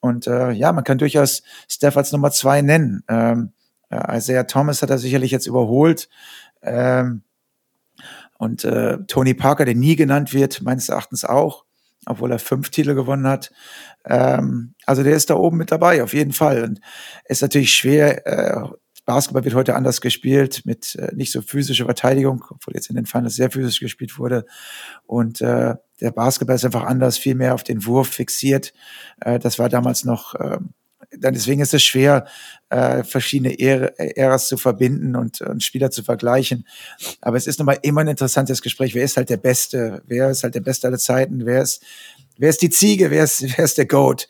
[0.00, 3.02] Und äh, ja, man kann durchaus Steph als Nummer zwei nennen.
[3.08, 3.54] Ähm,
[3.90, 6.08] äh, Isaiah Thomas hat er sicherlich jetzt überholt.
[6.62, 7.22] Ähm,
[8.38, 11.64] und äh, Tony Parker, der nie genannt wird, meines Erachtens auch,
[12.06, 13.50] obwohl er fünf Titel gewonnen hat.
[14.04, 16.62] Ähm, also der ist da oben mit dabei, auf jeden Fall.
[16.62, 16.80] Und
[17.26, 18.26] ist natürlich schwer.
[18.26, 18.68] Äh,
[19.08, 23.06] Basketball wird heute anders gespielt, mit äh, nicht so physischer Verteidigung, obwohl jetzt in den
[23.06, 24.44] Finals sehr physisch gespielt wurde.
[25.06, 28.74] Und äh, der Basketball ist einfach anders, viel mehr auf den Wurf fixiert.
[29.22, 30.58] Äh, das war damals noch äh,
[31.10, 32.26] dann deswegen ist es schwer,
[32.70, 36.66] äh, verschiedene Äras zu verbinden und, und Spieler zu vergleichen.
[37.20, 38.94] Aber es ist nochmal immer ein interessantes Gespräch.
[38.94, 40.02] Wer ist halt der Beste?
[40.06, 41.46] Wer ist halt der Beste aller Zeiten?
[41.46, 41.82] Wer ist,
[42.36, 43.10] wer ist die Ziege?
[43.10, 44.28] Wer ist, wer ist der Goat?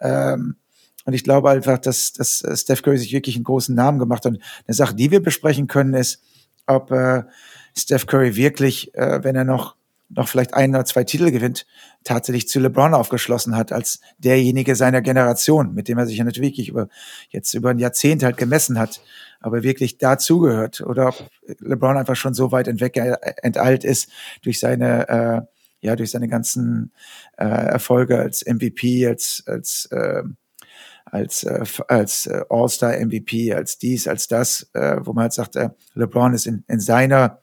[0.00, 0.56] Ähm,
[1.04, 4.32] und ich glaube einfach, dass, dass Steph Curry sich wirklich einen großen Namen gemacht hat.
[4.32, 6.22] Und eine Sache, die wir besprechen können, ist,
[6.66, 7.24] ob äh,
[7.76, 9.76] Steph Curry wirklich, äh, wenn er noch
[10.10, 11.66] noch vielleicht ein oder zwei Titel gewinnt,
[12.04, 16.50] tatsächlich zu LeBron aufgeschlossen hat, als derjenige seiner Generation, mit dem er sich ja natürlich
[16.50, 16.88] wirklich über,
[17.30, 19.00] jetzt über ein Jahrzehnt halt gemessen hat,
[19.40, 20.80] aber wirklich dazugehört.
[20.80, 21.30] Oder ob
[21.60, 24.10] LeBron einfach schon so weit enteilt ist
[24.42, 25.42] durch seine, äh,
[25.80, 26.92] ja, durch seine ganzen
[27.38, 30.22] äh, Erfolge als MVP, als, als, äh,
[31.04, 35.70] als, äh, als äh, All-Star-MVP, als dies, als das, äh, wo man halt sagt, äh,
[35.94, 37.40] LeBron ist in, in seiner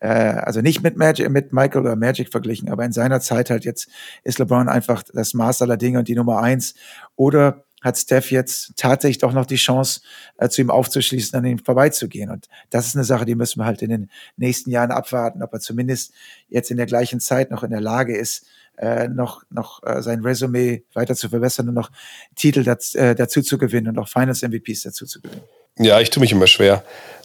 [0.00, 3.64] äh, also nicht mit Magic, mit Michael oder Magic verglichen, aber in seiner Zeit halt
[3.64, 3.88] jetzt
[4.22, 6.74] ist LeBron einfach das Maß aller Dinge und die Nummer eins.
[7.16, 10.00] Oder hat Steph jetzt tatsächlich doch noch die Chance,
[10.38, 12.30] äh, zu ihm aufzuschließen, an ihm vorbeizugehen.
[12.30, 15.52] Und das ist eine Sache, die müssen wir halt in den nächsten Jahren abwarten, ob
[15.52, 16.12] er zumindest
[16.48, 18.46] jetzt in der gleichen Zeit noch in der Lage ist,
[18.78, 21.90] äh, noch, noch äh, sein Resümee weiter zu verbessern und noch
[22.34, 25.42] Titel dazu, äh, dazu zu gewinnen und auch Finals MVPs dazu zu gewinnen.
[25.78, 26.82] Ja, ich tue mich immer schwer.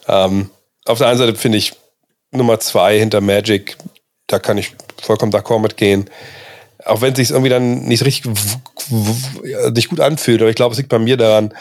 [0.08, 0.50] Ähm,
[0.86, 1.74] auf der einen Seite finde ich
[2.32, 3.78] Nummer zwei hinter Magic,
[4.28, 6.10] da kann ich vollkommen d'accord mitgehen.
[6.86, 8.32] Auch wenn es sich irgendwie dann nicht richtig
[9.72, 11.54] nicht gut anfühlt, aber ich glaube, es liegt bei mir daran,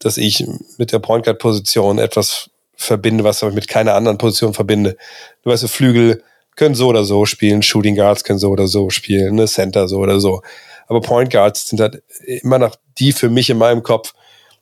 [0.00, 0.44] dass ich
[0.78, 4.96] mit der Point Guard Position etwas verbinde, was ich mit keiner anderen Position verbinde.
[5.42, 6.22] Du weißt, Flügel
[6.56, 9.98] können so oder so spielen, Shooting Guards können so oder so spielen, ne, Center so
[9.98, 10.42] oder so.
[10.86, 14.14] Aber Point Guards sind halt immer noch die für mich in meinem Kopf.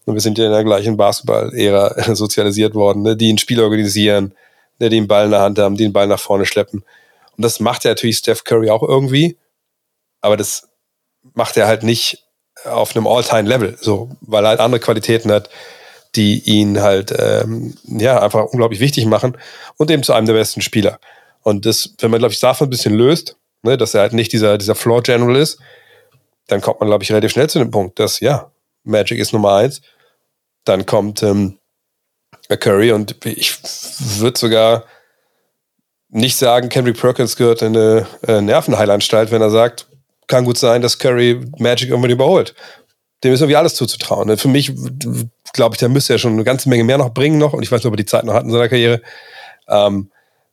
[0.05, 4.34] Und wir sind ja in der gleichen Basketball-Ära sozialisiert worden, ne, die ein Spiel organisieren,
[4.78, 6.84] ne, die den Ball in der Hand haben, die den Ball nach vorne schleppen.
[7.36, 9.38] Und das macht ja natürlich Steph Curry auch irgendwie.
[10.20, 10.68] Aber das
[11.34, 12.24] macht er halt nicht
[12.64, 15.50] auf einem All-Time-Level, so, weil er halt andere Qualitäten hat,
[16.14, 19.36] die ihn halt ähm, ja einfach unglaublich wichtig machen
[19.76, 20.98] und eben zu einem der besten Spieler.
[21.42, 24.32] Und das, wenn man, glaube ich, davon ein bisschen löst, ne, dass er halt nicht
[24.32, 25.58] dieser, dieser Floor General ist,
[26.48, 28.50] dann kommt man, glaube ich, relativ schnell zu dem Punkt, dass ja,
[28.84, 29.82] Magic ist Nummer eins.
[30.64, 31.58] Dann kommt ähm,
[32.49, 33.57] Curry und ich
[34.18, 34.84] würde sogar
[36.09, 39.87] nicht sagen, Kendrick Perkins gehört in eine äh, Nervenheilanstalt, wenn er sagt,
[40.26, 42.55] kann gut sein, dass Curry Magic irgendwann überholt.
[43.24, 44.37] Dem ist irgendwie alles zuzutrauen.
[44.37, 44.72] Für mich,
[45.53, 47.53] glaube ich, der müsste ja schon eine ganze Menge mehr noch bringen noch.
[47.53, 49.01] Und ich weiß nicht, ob er die Zeit noch hat in seiner Karriere.
[49.68, 50.11] Ähm,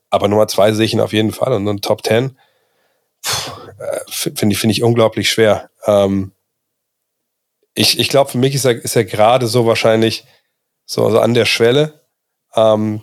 [0.09, 1.53] aber Nummer zwei sehe ich ihn auf jeden Fall.
[1.53, 2.37] Und dann Top Ten
[3.23, 5.69] äh, finde ich, finde ich unglaublich schwer.
[5.85, 6.31] Ähm,
[7.73, 10.25] ich ich glaube, für mich ist er, ist er gerade so wahrscheinlich
[10.85, 12.01] so also an der Schwelle.
[12.55, 13.01] Ähm,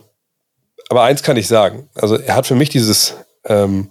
[0.89, 1.89] aber eins kann ich sagen.
[1.95, 3.15] Also er hat für mich dieses,
[3.45, 3.89] ähm,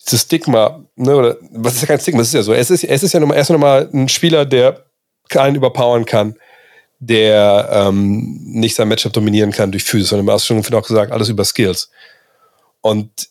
[0.00, 2.52] dieses Stigma, ne, oder was ist ja kein Stigma, das ist ja so.
[2.52, 4.84] Es ist, es ist ja nochmal, erst nochmal ein Spieler, der
[5.28, 6.36] keinen überpowern kann,
[6.98, 11.12] der ähm, nicht sein Matchup dominieren kann durch Physis, sondern du hast schon auch gesagt,
[11.12, 11.90] alles über Skills.
[12.80, 13.28] Und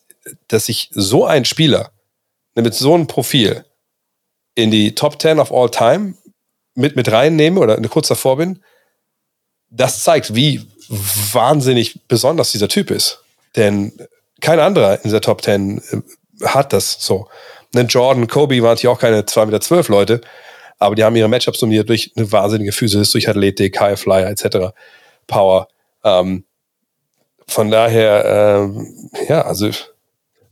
[0.48, 1.90] dass sich so ein Spieler
[2.54, 3.64] ne, mit so einem Profil
[4.54, 6.14] in die Top 10 of all time
[6.74, 8.62] mit, mit reinnehme oder kurz davor bin,
[9.76, 13.22] das zeigt, wie wahnsinnig besonders dieser Typ ist.
[13.56, 13.92] Denn
[14.40, 17.28] kein anderer in dieser Top 10 äh, hat das so.
[17.74, 20.20] Denn Jordan, Kobe waren natürlich auch keine 2,12 Meter Leute,
[20.78, 24.74] aber die haben ihre Matchups dominiert durch eine wahnsinnige Physis, durch Athletik, High Flyer etc.,
[25.26, 25.68] Power.
[26.04, 26.44] Ähm,
[27.46, 29.70] von daher, ähm, ja, also.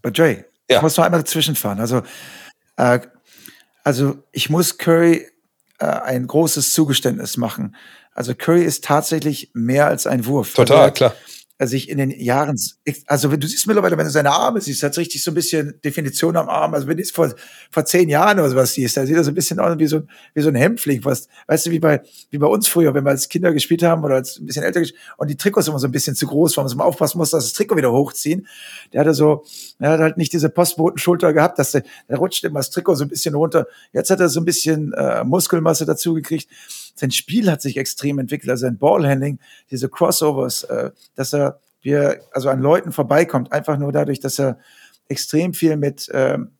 [0.02, 0.76] But Jay, ja.
[0.76, 1.80] ich muss noch einmal dazwischen fahren.
[1.80, 2.02] Also,
[2.76, 3.00] äh,
[3.84, 5.26] also ich muss Curry
[5.78, 7.76] äh, ein großes Zugeständnis machen.
[8.14, 10.54] Also Curry ist tatsächlich mehr als ein Wurf.
[10.54, 11.14] Total, also, klar
[11.66, 12.56] sich in den Jahren,
[13.06, 15.80] also wenn du siehst mittlerweile, wenn du seine Arme siehst, hat richtig so ein bisschen
[15.84, 16.74] Definition am Arm.
[16.74, 17.32] Also wenn du es vor,
[17.70, 20.02] vor zehn Jahren oder sowas siehst, da sieht er so ein bisschen aus wie so,
[20.34, 23.10] wie so ein Hämpfling, was, weißt du, wie bei, wie bei uns früher, wenn wir
[23.10, 24.82] als Kinder gespielt haben oder als ein bisschen älter
[25.18, 27.44] und die Trikots immer so ein bisschen zu groß waren, dass man aufpassen muss, dass
[27.44, 28.46] das Trikot wieder hochziehen.
[28.92, 29.44] Der hatte so,
[29.78, 33.04] er hat halt nicht diese Postbotenschulter gehabt, dass der, der rutscht immer das Trikot so
[33.04, 33.66] ein bisschen runter.
[33.92, 36.48] Jetzt hat er so ein bisschen äh, Muskelmasse dazu gekriegt.
[36.94, 39.38] Sein Spiel hat sich extrem entwickelt, also sein Ballhandling,
[39.70, 44.58] diese Crossovers, äh, dass er wir, also an Leuten vorbeikommt, einfach nur dadurch, dass er
[45.08, 46.52] extrem viel mit ähm,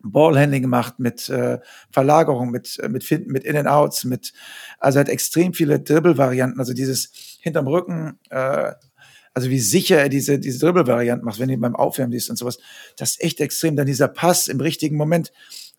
[0.00, 1.58] Ballhandling macht, mit äh,
[1.90, 4.32] Verlagerung, mit, äh, mit Finden, mit In-and-Outs, mit,
[4.78, 7.10] also hat extrem viele Dribble-Varianten, also dieses
[7.40, 8.72] hinterm Rücken, äh,
[9.34, 12.36] also wie sicher er diese, diese Dribble-Varianten macht, wenn du ihn beim Aufwärmen siehst und
[12.36, 12.58] sowas,
[12.96, 13.76] das ist echt extrem.
[13.76, 15.32] Dann dieser Pass im richtigen Moment,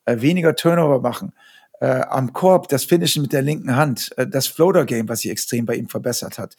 [0.05, 1.33] äh, weniger Turnover machen,
[1.79, 5.65] äh, am Korb, das Finishen mit der linken Hand, äh, das Floater-Game, was sich extrem
[5.65, 6.55] bei ihm verbessert hat.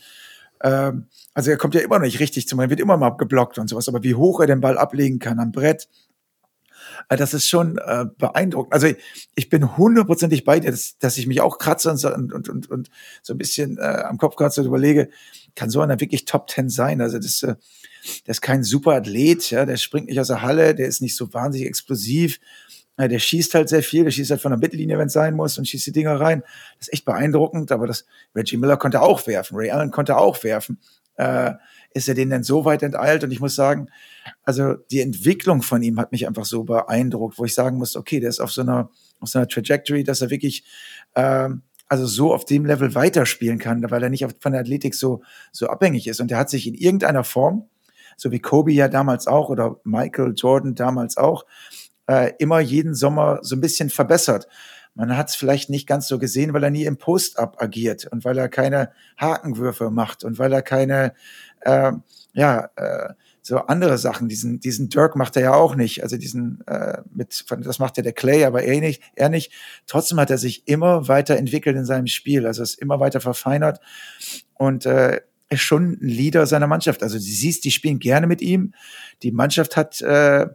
[0.63, 3.59] Ähm, also er kommt ja immer noch nicht richtig zum, er wird immer mal geblockt
[3.59, 5.89] und sowas, aber wie hoch er den Ball ablegen kann am Brett,
[7.09, 8.73] äh, das ist schon äh, beeindruckend.
[8.73, 8.89] Also
[9.35, 12.91] ich bin hundertprozentig bei dir, dass, dass ich mich auch kratze und, und, und, und
[13.23, 15.09] so ein bisschen äh, am Kopf kratze und überlege,
[15.55, 17.01] kann so einer wirklich Top Ten sein?
[17.01, 17.57] Also das, äh,
[18.27, 21.17] der ist kein super Athlet, ja, der springt nicht aus der Halle, der ist nicht
[21.17, 22.41] so wahnsinnig explosiv,
[22.99, 25.35] ja, der schießt halt sehr viel, der schießt halt von der Mittellinie, wenn es sein
[25.35, 26.43] muss, und schießt die Dinger rein.
[26.79, 30.43] Das ist echt beeindruckend, aber das Reggie Miller konnte auch werfen, Ray Allen konnte auch
[30.45, 30.79] werfen.
[31.17, 31.55] äh,
[31.93, 33.25] ist er denen denn so weit enteilt?
[33.25, 33.89] Und ich muss sagen,
[34.45, 38.21] also die Entwicklung von ihm hat mich einfach so beeindruckt, wo ich sagen muss, okay,
[38.21, 40.65] der ist auf so einer, auf so einer Trajectory, dass er wirklich
[41.17, 45.23] ähm, also so auf dem Level weiterspielen kann, weil er nicht von der Athletik so,
[45.51, 46.21] so abhängig ist.
[46.21, 47.69] Und er hat sich in irgendeiner Form,
[48.17, 51.45] so wie Kobe ja damals auch oder Michael Jordan damals auch,
[52.11, 54.49] äh, immer jeden Sommer so ein bisschen verbessert.
[54.95, 58.25] Man hat es vielleicht nicht ganz so gesehen, weil er nie im Post-up agiert und
[58.25, 61.15] weil er keine Hakenwürfe macht und weil er keine,
[61.61, 61.93] äh,
[62.33, 64.29] ja, äh, so andere Sachen.
[64.29, 66.03] Diesen, diesen Dirk macht er ja auch nicht.
[66.03, 69.53] Also diesen äh, mit, das macht ja der Clay, aber er nicht, er nicht.
[69.87, 72.45] Trotzdem hat er sich immer weiter entwickelt in seinem Spiel.
[72.45, 73.81] Also ist immer weiter verfeinert
[74.55, 77.05] und äh, ist schon ein Leader seiner Mannschaft.
[77.05, 78.75] Also du siehst, die spielen gerne mit ihm.
[79.23, 80.49] Die Mannschaft hat äh,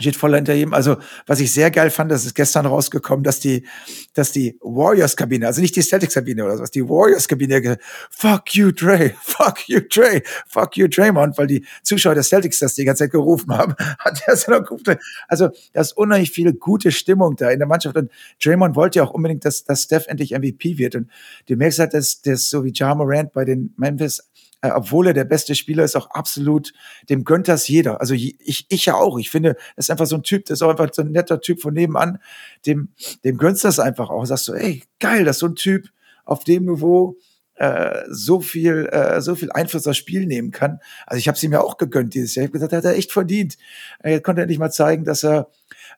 [0.00, 0.74] steht voll hinter ihm.
[0.74, 0.96] Also,
[1.26, 3.66] was ich sehr geil fand, das ist gestern rausgekommen, dass die,
[4.14, 7.78] dass die Warriors-Kabine, also nicht die Celtics-Kabine oder sowas, die Warriors-Kabine,
[8.10, 12.74] fuck you, Dre, fuck you, Dre, fuck you, Draymond, weil die Zuschauer der Celtics das
[12.74, 14.96] die ganze Zeit gerufen haben, hat er so gerufen.
[15.28, 18.10] Also, da ist unheimlich viel gute Stimmung da in der Mannschaft und
[18.42, 21.10] Draymond wollte ja auch unbedingt, dass, dass Steph endlich MVP wird und
[21.46, 24.29] du merkst halt, dass, dass so wie Ja Morant bei den Memphis
[24.62, 26.72] äh, obwohl er der beste Spieler ist, auch absolut,
[27.08, 28.00] dem gönnt das jeder.
[28.00, 29.18] Also ich, ich ja auch.
[29.18, 31.40] Ich finde, das ist einfach so ein Typ, das ist auch einfach so ein netter
[31.40, 32.18] Typ von nebenan,
[32.66, 32.90] dem,
[33.24, 34.24] dem gönnst das einfach auch.
[34.24, 35.88] Sagst du, ey, geil, dass so ein Typ
[36.24, 37.16] auf dem Niveau
[37.60, 40.80] äh, so viel, äh, so viel Einfluss aufs Spiel nehmen kann.
[41.06, 42.44] Also ich habe es ihm ja auch gegönnt dieses Jahr.
[42.44, 43.56] Ich habe gesagt, hat er echt verdient.
[43.98, 45.50] Er konnte endlich mal zeigen, dass er,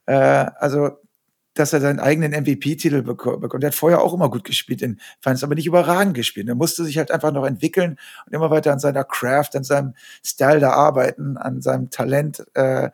[0.06, 0.98] äh, also
[1.54, 3.62] dass er seinen eigenen MVP-Titel bekommt.
[3.62, 6.48] Er hat vorher auch immer gut gespielt in Finals, aber nicht überragend gespielt.
[6.48, 9.94] Er musste sich halt einfach noch entwickeln und immer weiter an seiner Craft, an seinem
[10.24, 12.90] Style da arbeiten, an seinem Talent, äh,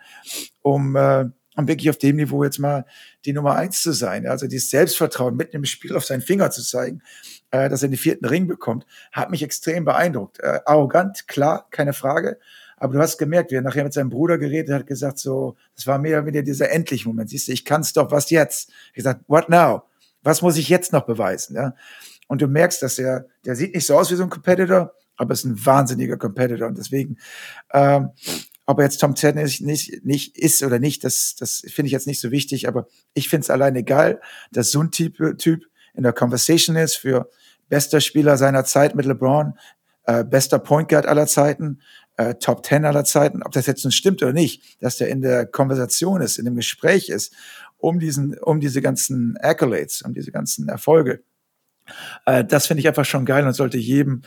[0.62, 2.84] um, äh, um wirklich auf dem Niveau jetzt mal
[3.24, 4.26] die Nummer eins zu sein.
[4.26, 7.02] Also dieses Selbstvertrauen mitten im Spiel auf seinen Finger zu zeigen,
[7.50, 10.40] äh, dass er den vierten Ring bekommt, hat mich extrem beeindruckt.
[10.40, 12.38] Äh, arrogant, klar, keine Frage,
[12.80, 15.86] aber du hast gemerkt, wie er nachher mit seinem Bruder geredet hat, gesagt so, das
[15.86, 17.30] war mehr weniger dieser endliche Moment.
[17.30, 18.70] Siehst du, ich kann's doch, was jetzt?
[18.88, 19.82] Ich gesagt, what now?
[20.22, 21.56] Was muss ich jetzt noch beweisen?
[21.56, 21.74] Ja?
[22.28, 25.32] Und du merkst, dass er, der sieht nicht so aus wie so ein Competitor, aber
[25.32, 26.68] ist ein wahnsinniger Competitor.
[26.68, 27.18] Und deswegen,
[27.72, 28.10] ähm,
[28.66, 32.06] ob er jetzt Tom Tennis nicht, nicht ist oder nicht, das, das finde ich jetzt
[32.06, 34.20] nicht so wichtig, aber ich finde es allein egal,
[34.52, 35.64] dass so ein Typ, typ
[35.94, 37.30] in der Conversation ist für
[37.68, 39.54] bester Spieler seiner Zeit mit LeBron,
[40.04, 41.80] äh, bester Point Guard aller Zeiten,
[42.18, 45.22] äh, Top Ten aller Zeiten, ob das jetzt nun stimmt oder nicht, dass der in
[45.22, 47.32] der Konversation ist, in dem Gespräch ist,
[47.78, 51.22] um diesen, um diese ganzen Accolades, um diese ganzen Erfolge.
[52.26, 54.22] Äh, das finde ich einfach schon geil und sollte jedem,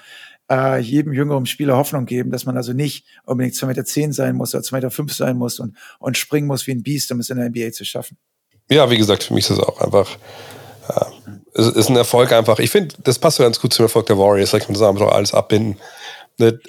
[0.50, 4.36] äh, jedem jüngeren Spieler Hoffnung geben, dass man also nicht unbedingt 2,10 Meter zehn sein
[4.36, 7.20] muss oder 2,5 Meter fünf sein muss und, und springen muss wie ein Biest, um
[7.20, 8.18] es in der NBA zu schaffen.
[8.70, 10.18] Ja, wie gesagt, für mich ist es auch einfach,
[10.88, 11.06] äh,
[11.54, 12.60] es ist ein Erfolg einfach.
[12.60, 14.52] Ich finde, das passt so ganz gut zum Erfolg der Warriors.
[14.52, 15.76] Da kann man sagen, doch alles abbinden
[16.42, 16.60] ne,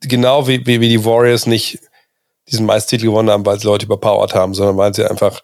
[0.00, 1.78] genau wie, wie, wie die Warriors nicht
[2.48, 5.42] diesen Meistertitel gewonnen haben, weil sie Leute überpowert haben, sondern weil sie einfach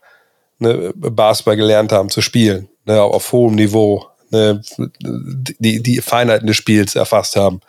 [0.59, 4.63] ne, Basketball gelernt haben zu spielen, ne, auf hohem Niveau, ne,
[4.99, 7.61] die, die Feinheiten des Spiels erfasst haben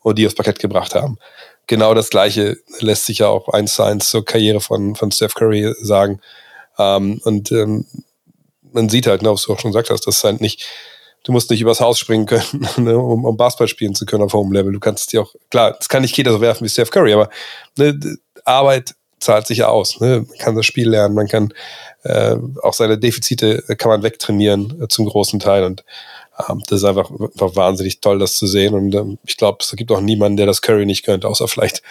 [0.00, 1.18] und die aufs Parkett gebracht haben.
[1.66, 5.34] Genau das Gleiche lässt sich ja auch eins zu eins zur Karriere von, von Steph
[5.34, 6.20] Curry sagen.
[6.78, 7.86] Ähm, und ähm,
[8.72, 10.66] man sieht halt, ne, was du auch schon gesagt hast, dass es halt nicht
[11.24, 14.32] du musst nicht übers Haus springen können, ne, um, um Basketball spielen zu können auf
[14.32, 14.72] hohem Level.
[14.72, 17.28] Du kannst dir auch, klar, es kann nicht jeder so werfen wie Steph Curry, aber
[17.76, 17.98] ne,
[18.44, 20.00] Arbeit zahlt sich ja aus.
[20.00, 20.24] Ne?
[20.28, 21.54] Man kann das Spiel lernen, man kann
[22.02, 25.84] äh, auch seine Defizite kann man wegtrainieren äh, zum großen Teil und
[26.48, 29.70] ähm, das ist einfach, einfach wahnsinnig toll, das zu sehen und ähm, ich glaube, es
[29.76, 31.82] gibt auch niemanden, der das Curry nicht könnte, außer vielleicht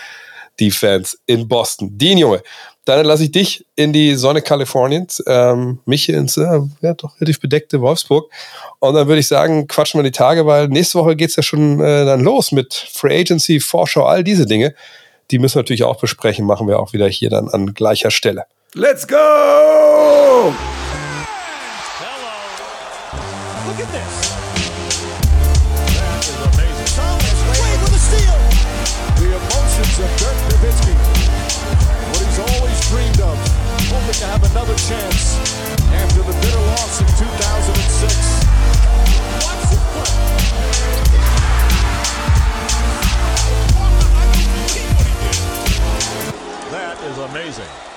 [0.60, 1.98] die Fans in Boston.
[1.98, 2.44] Dean Junge,
[2.86, 7.40] dann lasse ich dich in die Sonne Kaliforniens, ähm, mich ins äh, ja, doch relativ
[7.40, 8.32] bedeckte Wolfsburg.
[8.80, 11.44] Und dann würde ich sagen, quatschen wir die Tage, weil nächste Woche geht es ja
[11.44, 14.74] schon äh, dann los mit Free Agency, Vorschau, all diese Dinge.
[15.30, 18.46] Die müssen wir natürlich auch besprechen, machen wir auch wieder hier dann an gleicher Stelle.
[18.74, 20.54] Let's go!
[34.72, 35.36] another chance
[35.92, 38.42] after the bitter loss 2006.
[46.72, 47.91] That is amazing.